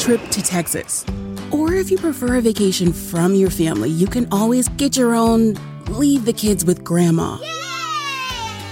[0.06, 1.04] trip to Texas.
[1.52, 5.56] Or if you prefer a vacation from your family, you can always get your own
[5.90, 7.40] leave the kids with grandma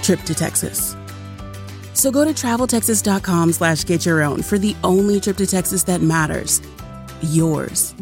[0.02, 0.94] trip to Texas.
[1.94, 6.00] So go to traveltexas.com slash get your own for the only trip to Texas that
[6.00, 6.62] matters.
[7.20, 7.94] Yours.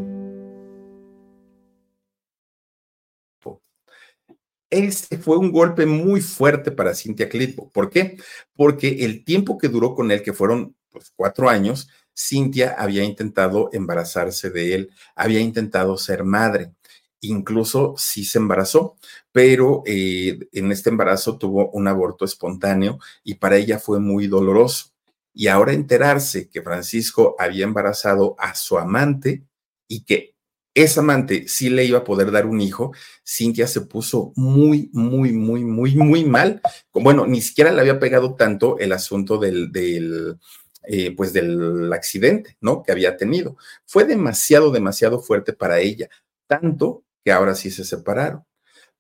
[4.70, 7.70] Este fue un golpe muy fuerte para Cintia Clitbo.
[7.70, 8.16] ¿Por qué?
[8.57, 13.70] Porque el tiempo que duró con él, que fueron pues, cuatro años, Cintia había intentado
[13.72, 16.72] embarazarse de él, había intentado ser madre.
[17.20, 18.96] Incluso sí se embarazó,
[19.30, 24.92] pero eh, en este embarazo tuvo un aborto espontáneo y para ella fue muy doloroso.
[25.32, 29.44] Y ahora enterarse que Francisco había embarazado a su amante
[29.88, 30.32] y que
[30.74, 32.92] esa amante sí le iba a poder dar un hijo,
[33.26, 36.60] Cintia se puso muy, muy, muy, muy, muy mal.
[36.92, 40.38] Bueno, ni siquiera le había pegado tanto el asunto del, del
[40.85, 42.83] eh, pues del accidente, ¿no?
[42.83, 43.57] Que había tenido.
[43.87, 46.09] Fue demasiado, demasiado fuerte para ella,
[46.47, 48.45] tanto que ahora sí se separaron.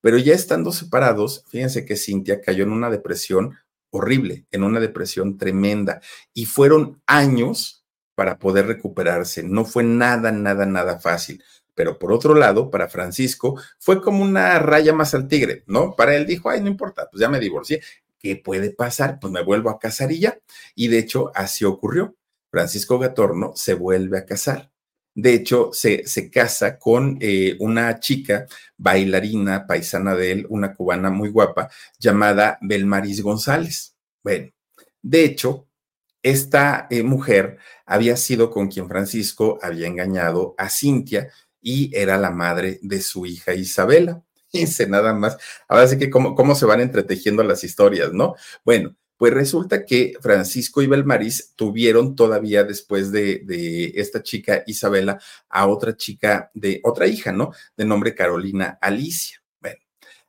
[0.00, 3.56] Pero ya estando separados, fíjense que Cintia cayó en una depresión
[3.90, 6.00] horrible, en una depresión tremenda.
[6.34, 9.42] Y fueron años para poder recuperarse.
[9.42, 11.42] No fue nada, nada, nada fácil.
[11.74, 15.94] Pero por otro lado, para Francisco fue como una raya más al tigre, ¿no?
[15.96, 17.80] Para él dijo, ay, no importa, pues ya me divorcié.
[18.22, 19.18] ¿Qué puede pasar?
[19.20, 20.38] Pues me vuelvo a casar y ya.
[20.76, 22.16] Y de hecho, así ocurrió.
[22.50, 24.70] Francisco Gatorno se vuelve a casar.
[25.14, 28.46] De hecho, se, se casa con eh, una chica
[28.76, 33.96] bailarina paisana de él, una cubana muy guapa, llamada Belmaris González.
[34.22, 34.50] Bueno,
[35.02, 35.68] de hecho,
[36.22, 42.30] esta eh, mujer había sido con quien Francisco había engañado a Cintia y era la
[42.30, 44.22] madre de su hija Isabela.
[44.52, 45.38] Dice nada más.
[45.68, 48.34] Ahora sí que cómo, cómo se van entretejiendo las historias, ¿no?
[48.64, 55.20] Bueno, pues resulta que Francisco y Belmaris tuvieron todavía después de, de, esta chica Isabela
[55.48, 57.52] a otra chica de otra hija, ¿no?
[57.76, 59.40] De nombre Carolina Alicia.
[59.60, 59.78] Bueno,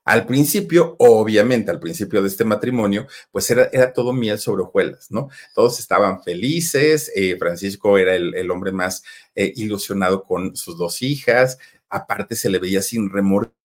[0.06, 5.12] al principio, obviamente, al principio de este matrimonio, pues era, era todo miel sobre hojuelas,
[5.12, 5.30] ¿no?
[5.56, 9.04] Todos estaban felices, eh, Francisco era el, el hombre más
[9.36, 11.58] eh, ilusionado con sus dos hijas,
[11.90, 13.63] aparte se le veía sin remor hagan de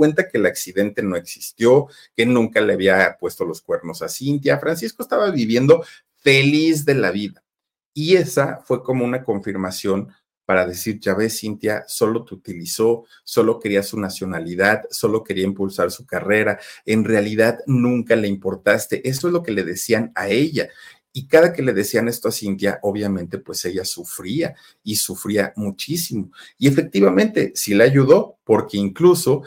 [0.00, 4.58] cuenta que el accidente no existió, que nunca le había puesto los cuernos a Cintia.
[4.58, 5.84] Francisco estaba viviendo
[6.16, 7.44] feliz de la vida.
[7.92, 10.08] Y esa fue como una confirmación
[10.46, 15.90] para decir, ya ves, Cintia, solo te utilizó, solo quería su nacionalidad, solo quería impulsar
[15.90, 19.06] su carrera, en realidad nunca le importaste.
[19.06, 20.70] Eso es lo que le decían a ella.
[21.12, 26.30] Y cada que le decían esto a Cintia, obviamente, pues ella sufría y sufría muchísimo.
[26.56, 29.42] Y efectivamente, sí le ayudó, porque incluso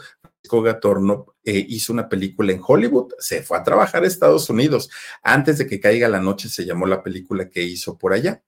[0.50, 4.90] Gatorno eh, hizo una película en Hollywood, se fue a trabajar a Estados Unidos.
[5.22, 8.42] Antes de que caiga la noche se llamó la película que hizo por allá.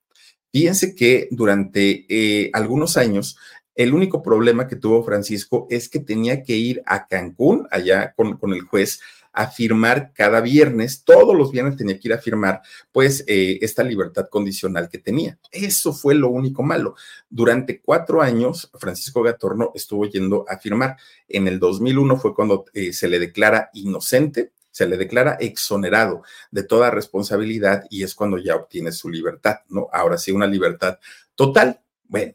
[0.52, 3.36] Fíjense que durante eh, algunos años
[3.74, 8.38] el único problema que tuvo Francisco es que tenía que ir a Cancún, allá con,
[8.38, 9.00] con el juez,
[9.36, 13.84] a firmar cada viernes, todos los viernes tenía que ir a firmar, pues, eh, esta
[13.84, 15.38] libertad condicional que tenía.
[15.52, 16.96] Eso fue lo único malo.
[17.28, 20.96] Durante cuatro años, Francisco Gatorno estuvo yendo a firmar.
[21.28, 26.62] En el 2001 fue cuando eh, se le declara inocente, se le declara exonerado de
[26.62, 29.88] toda responsabilidad y es cuando ya obtiene su libertad, ¿no?
[29.92, 30.98] Ahora sí, una libertad
[31.34, 31.80] total.
[32.04, 32.32] Bueno,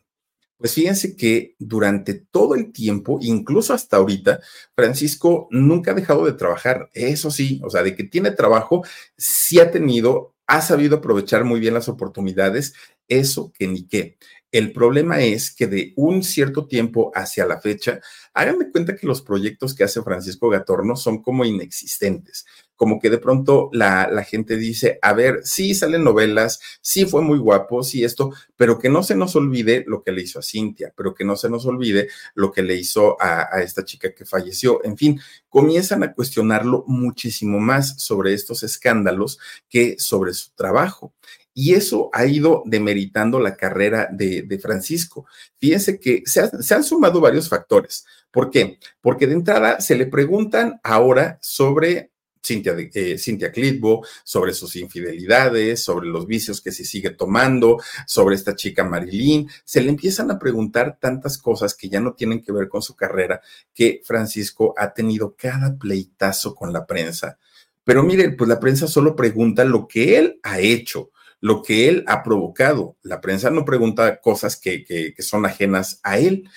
[0.62, 4.42] pues fíjense que durante todo el tiempo, incluso hasta ahorita,
[4.76, 6.92] Francisco nunca ha dejado de trabajar.
[6.94, 8.84] Eso sí, o sea, de que tiene trabajo,
[9.18, 12.76] sí ha tenido, ha sabido aprovechar muy bien las oportunidades,
[13.08, 14.20] eso que ni qué.
[14.52, 18.00] El problema es que de un cierto tiempo hacia la fecha,
[18.36, 22.46] háganme cuenta que los proyectos que hace Francisco Gatorno son como inexistentes,
[22.82, 27.22] como que de pronto la, la, gente dice, a ver, sí salen novelas, sí fue
[27.22, 30.42] muy guapo, sí esto, pero que no se nos olvide lo que le hizo a
[30.42, 34.16] Cintia, pero que no se nos olvide lo que le hizo a, a esta chica
[34.16, 34.84] que falleció.
[34.84, 39.38] En fin, comienzan a cuestionarlo muchísimo más sobre estos escándalos
[39.70, 41.14] que sobre su trabajo.
[41.54, 45.28] Y eso ha ido demeritando la carrera de, de Francisco.
[45.60, 48.06] Fíjense que se, se, han sumado varios factores.
[48.32, 48.80] ¿Por qué?
[49.02, 52.11] Porque de entrada se le preguntan ahora sobre
[52.44, 58.56] Cintia, eh, Clitbo, sobre sus infidelidades, sobre los vicios que se sigue tomando, sobre esta
[58.56, 59.50] chica Marilyn.
[59.64, 62.96] Se le empiezan a preguntar tantas cosas que ya no tienen que ver con su
[62.96, 63.42] carrera,
[63.74, 67.38] que Francisco ha tenido cada pleitazo con la prensa.
[67.84, 72.04] Pero miren, pues la prensa solo pregunta lo que él ha hecho, lo que él
[72.08, 72.98] ha provocado.
[73.02, 76.50] La prensa no pregunta cosas que, que, son ajenas a él.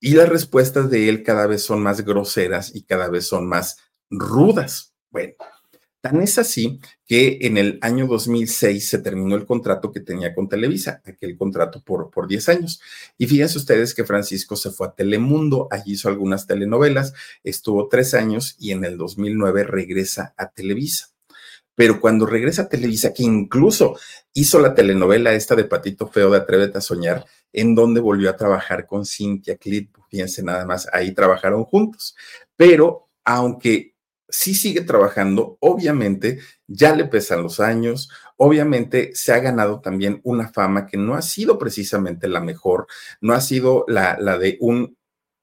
[0.00, 3.78] Y las respuestas de él cada vez son más groseras y cada vez son más
[4.10, 4.94] rudas.
[5.10, 5.34] Bueno,
[6.00, 10.48] tan es así que en el año 2006 se terminó el contrato que tenía con
[10.48, 12.80] Televisa, aquel contrato por, por 10 años.
[13.16, 18.14] Y fíjense ustedes que Francisco se fue a Telemundo, allí hizo algunas telenovelas, estuvo tres
[18.14, 21.08] años y en el 2009 regresa a Televisa
[21.78, 23.96] pero cuando regresa a Televisa, que incluso
[24.34, 28.36] hizo la telenovela esta de Patito Feo de Atrévete a Soñar, en donde volvió a
[28.36, 32.16] trabajar con Cintia Clip, fíjense nada más, ahí trabajaron juntos.
[32.56, 33.94] Pero aunque
[34.28, 40.48] sí sigue trabajando, obviamente ya le pesan los años, obviamente se ha ganado también una
[40.48, 42.86] fama que no ha sido precisamente la mejor,
[43.20, 44.96] no ha sido la, la de un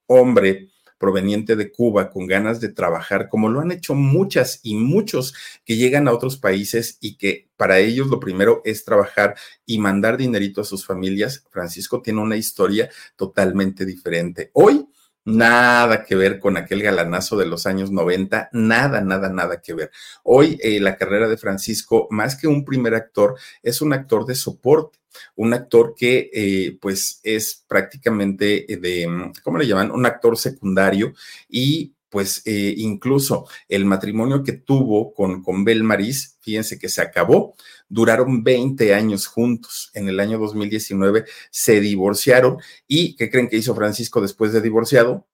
[0.07, 5.33] hombre proveniente de Cuba con ganas de trabajar, como lo han hecho muchas y muchos
[5.65, 10.17] que llegan a otros países y que para ellos lo primero es trabajar y mandar
[10.17, 11.43] dinerito a sus familias.
[11.49, 14.51] Francisco tiene una historia totalmente diferente.
[14.53, 14.87] Hoy
[15.25, 19.89] Nada que ver con aquel galanazo de los años 90, nada, nada, nada que ver.
[20.21, 24.35] Hoy eh, la carrera de Francisco, más que un primer actor, es un actor de
[24.35, 24.99] soporte,
[25.35, 29.89] un actor que eh, pues es prácticamente de, ¿cómo le llaman?
[29.89, 31.13] Un actor secundario
[31.49, 37.01] y pues eh, incluso el matrimonio que tuvo con, con Bel Maris, fíjense que se
[37.01, 37.55] acabó
[37.89, 39.91] duraron 20 años juntos.
[39.93, 42.57] En el año 2019 se divorciaron
[42.87, 45.27] y ¿qué creen que hizo Francisco después de divorciado?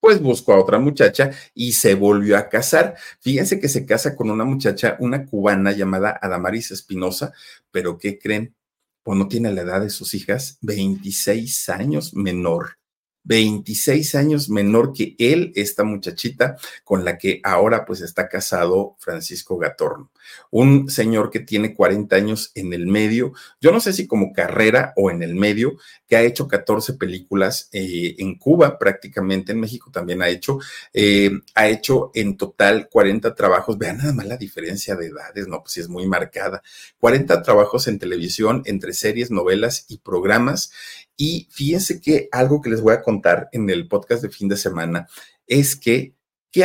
[0.00, 2.96] Pues buscó a otra muchacha y se volvió a casar.
[3.20, 7.32] Fíjense que se casa con una muchacha, una cubana llamada Adamaris Espinosa,
[7.70, 8.54] pero ¿qué creen?
[9.02, 12.78] Pues no tiene la edad de sus hijas, 26 años menor.
[13.24, 19.58] 26 años menor que él, esta muchachita con la que ahora pues está casado Francisco
[19.58, 20.10] Gatorno.
[20.50, 24.92] Un señor que tiene 40 años en el medio, yo no sé si como carrera
[24.96, 29.90] o en el medio, que ha hecho 14 películas eh, en Cuba prácticamente, en México
[29.90, 30.58] también ha hecho,
[30.92, 35.60] eh, ha hecho en total 40 trabajos, vean nada más la diferencia de edades, no,
[35.60, 36.62] pues sí es muy marcada,
[36.98, 40.72] 40 trabajos en televisión, entre series, novelas y programas,
[41.20, 44.56] y fíjense que algo que les voy a contar en el podcast de fin de
[44.56, 45.08] semana
[45.46, 46.14] es que,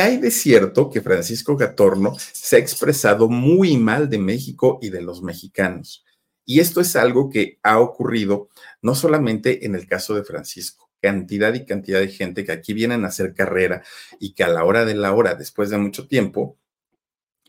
[0.00, 5.02] hay de cierto que Francisco Gatorno se ha expresado muy mal de México y de
[5.02, 6.04] los mexicanos.
[6.44, 8.48] Y esto es algo que ha ocurrido
[8.82, 13.04] no solamente en el caso de Francisco, cantidad y cantidad de gente que aquí vienen
[13.04, 13.84] a hacer carrera
[14.18, 16.58] y que a la hora de la hora, después de mucho tiempo,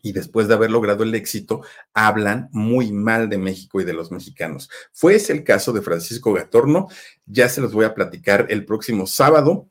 [0.06, 4.12] y después de haber logrado el éxito, hablan muy mal de México y de los
[4.12, 4.70] mexicanos.
[4.92, 6.86] Fue ese el caso de Francisco Gatorno.
[7.24, 9.68] Ya se los voy a platicar el próximo sábado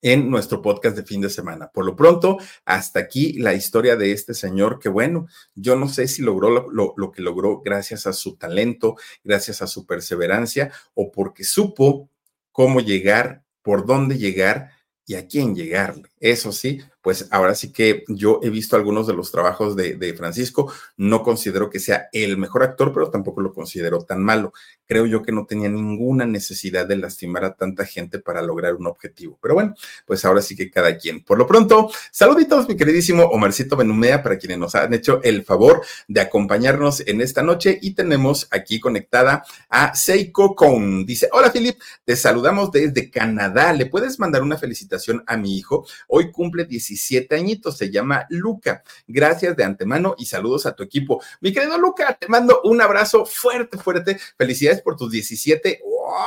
[0.00, 1.70] en nuestro podcast de fin de semana.
[1.74, 6.08] Por lo pronto, hasta aquí la historia de este señor que, bueno, yo no sé
[6.08, 11.44] si logró lo, que logró gracias a su talento, gracias a su perseverancia o porque
[11.44, 12.08] supo
[12.50, 14.70] cómo llegar, por dónde llegar
[15.04, 16.08] y a quién llegarle.
[16.18, 20.72] Eso sí, pues ahora sí que yo he visto algunos de los trabajos de, Francisco,
[20.96, 24.52] no considero que sea el mejor actor, pero tampoco lo considero tan malo.
[24.86, 28.86] Creo yo que no tenía ninguna necesidad de lastimar a tanta gente para lograr un
[28.86, 29.38] objetivo.
[29.40, 29.74] Pero bueno,
[30.04, 31.22] pues ahora sí que cada quien.
[31.22, 35.82] Por lo pronto, saluditos, mi queridísimo Omarcito Benumea, para quienes nos han hecho el favor
[36.08, 41.06] de acompañarnos en esta noche y tenemos aquí conectada a Seiko Con.
[41.06, 43.72] Dice, hola Philip, te saludamos desde Canadá.
[43.72, 45.86] ¿Le puedes mandar una felicitación a mi hijo?
[46.08, 46.89] Hoy cumple 17
[47.30, 48.82] añitos, se llama Luca.
[49.06, 51.22] Gracias de antemano y saludos a tu equipo.
[51.40, 54.18] Mi querido Luca, te mando un abrazo fuerte, fuerte.
[54.36, 55.82] Felicidades por tus 17.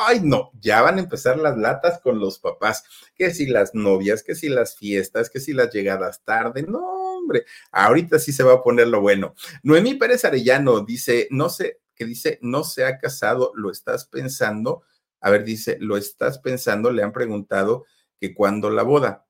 [0.07, 2.83] Ay, no, ya van a empezar las latas con los papás.
[3.15, 6.63] Que si las novias, que si las fiestas, que si las llegadas tarde.
[6.63, 9.35] No, hombre, ahorita sí se va a poner lo bueno.
[9.63, 14.83] Noemí Pérez Arellano dice, no sé, que dice, no se ha casado, lo estás pensando.
[15.21, 17.85] A ver, dice, lo estás pensando, le han preguntado
[18.19, 19.25] que cuando la boda.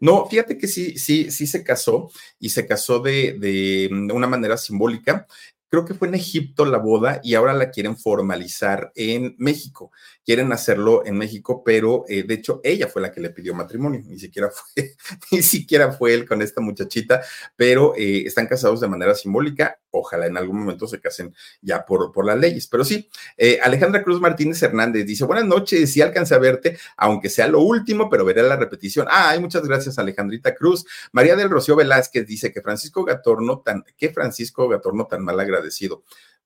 [0.00, 4.56] No, fíjate que sí, sí, sí se casó y se casó de, de, una manera
[4.56, 5.26] simbólica
[5.70, 9.92] creo que fue en Egipto la boda y ahora la quieren formalizar en México.
[10.24, 14.02] Quieren hacerlo en México, pero eh, de hecho ella fue la que le pidió matrimonio,
[14.04, 14.94] ni siquiera fue,
[15.30, 17.22] ni siquiera fue él con esta muchachita,
[17.56, 19.78] pero eh, están casados de manera simbólica.
[19.90, 22.66] Ojalá en algún momento se casen ya por, por las leyes.
[22.66, 27.28] Pero sí, eh, Alejandra Cruz Martínez Hernández dice: Buenas noches, sí alcancé a verte, aunque
[27.28, 29.06] sea lo último, pero veré la repetición.
[29.10, 30.84] Ah, muchas gracias, Alejandrita Cruz.
[31.12, 36.02] María del Rocío Velázquez dice que Francisco Gatorno tan, que Francisco Gatorno tan mal agradecido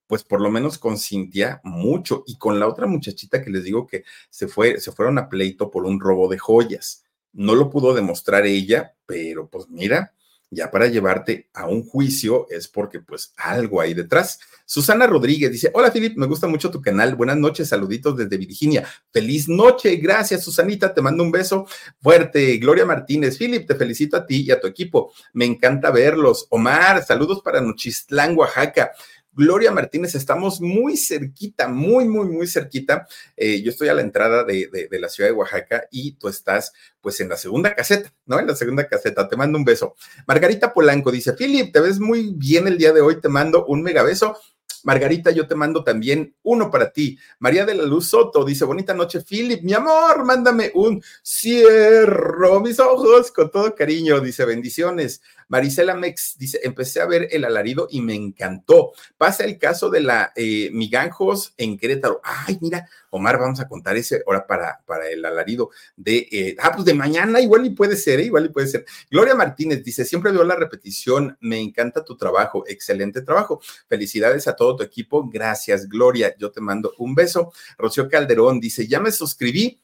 [0.07, 3.87] pues por lo menos con Cintia mucho y con la otra muchachita que les digo
[3.87, 7.03] que se fue, se fueron a pleito por un robo de joyas.
[7.33, 10.13] No lo pudo demostrar ella, pero pues mira,
[10.55, 14.39] ya para llevarte a un juicio es porque pues algo hay detrás.
[14.65, 18.87] Susana Rodríguez dice, hola Filip, me gusta mucho tu canal, buenas noches, saluditos desde Virginia,
[19.11, 21.67] feliz noche, gracias Susanita, te mando un beso
[22.01, 22.57] fuerte.
[22.57, 26.47] Gloria Martínez, Filip, te felicito a ti y a tu equipo, me encanta verlos.
[26.49, 28.91] Omar, saludos para Nochistlán, Oaxaca.
[29.35, 33.05] Gloria Martínez, estamos muy cerquita, muy, muy, muy cerquita.
[33.35, 36.71] Eh, yo estoy a la entrada de, la ciudad de Oaxaca y tú estás
[37.01, 38.39] pues en la segunda caseta, ¿no?
[38.39, 39.27] En la segunda caseta.
[39.27, 39.95] Te mando un beso.
[40.25, 43.83] Margarita Polanco dice, Philip, te ves muy bien el día de hoy, te mando un
[43.83, 44.37] mega beso.
[44.85, 47.17] Margarita, yo te mando también uno para ti.
[47.39, 52.79] María de la Luz Soto dice, bonita noche, Philip, mi amor, mándame un cierro mis
[52.79, 55.21] ojos con todo cariño, dice, bendiciones.
[55.47, 58.91] Marisela Mex dice, empecé a ver el alarido y me encantó.
[59.17, 62.21] Pasa el caso de la eh, Miganjos en Querétaro.
[62.23, 66.71] Ay, mira, Omar, vamos a contar ese ahora para, para el alarido de, eh, ah,
[66.73, 68.25] pues de mañana, igual y puede ser, ¿eh?
[68.25, 68.85] igual y puede ser.
[69.09, 73.61] Gloria Martínez dice, siempre veo la repetición, me encanta tu trabajo, excelente trabajo.
[73.87, 77.53] Felicidades a todo tu equipo, gracias, Gloria, yo te mando un beso.
[77.77, 79.81] Rocío Calderón dice, ya me suscribí,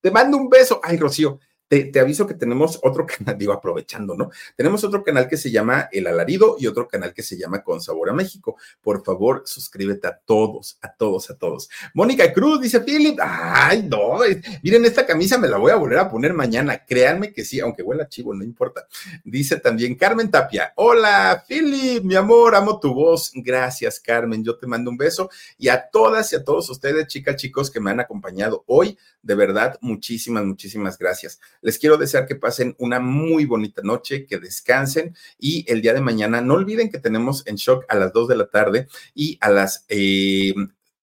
[0.00, 0.80] te mando un beso.
[0.82, 1.38] Ay, Rocío,
[1.70, 4.30] te, aviso que tenemos otro canal, digo, aprovechando, ¿no?
[4.56, 7.80] Tenemos otro canal que se llama El Alarido y otro canal que se llama Con
[7.80, 8.56] Sabor a México.
[8.82, 11.70] Por favor, suscríbete a todos, a todos, a todos.
[11.94, 14.18] Mónica Cruz dice, Philip, ay, no,
[14.62, 16.84] miren, esta camisa me la voy a volver a poner mañana.
[16.84, 18.88] Créanme que sí, aunque huela chivo, no importa.
[19.22, 23.30] Dice también Carmen Tapia, hola, Philip, mi amor, amo tu voz.
[23.32, 25.30] Gracias, Carmen, yo te mando un beso.
[25.56, 29.34] Y a todas y a todos ustedes, chicas, chicos, que me han acompañado hoy, de
[29.34, 31.38] verdad, muchísimas, muchísimas gracias.
[31.62, 36.00] Les quiero desear que pasen una muy bonita noche, que descansen y el día de
[36.00, 39.50] mañana no olviden que tenemos en shock a las 2 de la tarde y a
[39.50, 40.54] las eh,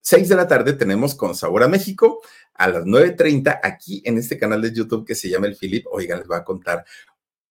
[0.02, 2.22] 6 de la tarde tenemos con Sabor México.
[2.54, 5.86] A las 9.30 aquí en este canal de YouTube que se llama El Philip.
[5.92, 6.86] Oigan, les voy a contar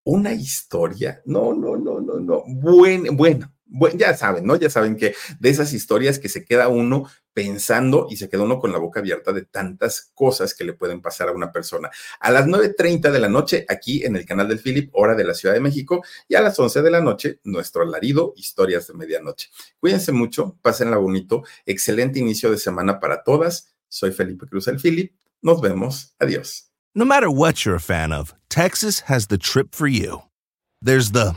[0.04, 1.20] una historia.
[1.26, 2.44] No, no, no, no, no.
[2.46, 4.56] Buen, bueno, bueno, ya saben, ¿no?
[4.56, 8.60] Ya saben que de esas historias que se queda uno pensando y se queda uno
[8.60, 11.90] con la boca abierta de tantas cosas que le pueden pasar a una persona.
[12.20, 15.34] A las 9.30 de la noche, aquí en el canal del Philip, hora de la
[15.34, 19.50] Ciudad de México, y a las 11 de la noche, nuestro alarido, historias de medianoche.
[19.78, 23.74] Cuídense mucho, pásenla bonito, excelente inicio de semana para todas.
[23.88, 25.12] Soy Felipe Cruz el Philip.
[25.42, 26.14] Nos vemos.
[26.18, 26.70] Adiós.
[26.94, 30.22] No matter what you're a fan of, Texas has the trip for you.
[30.80, 31.36] There's the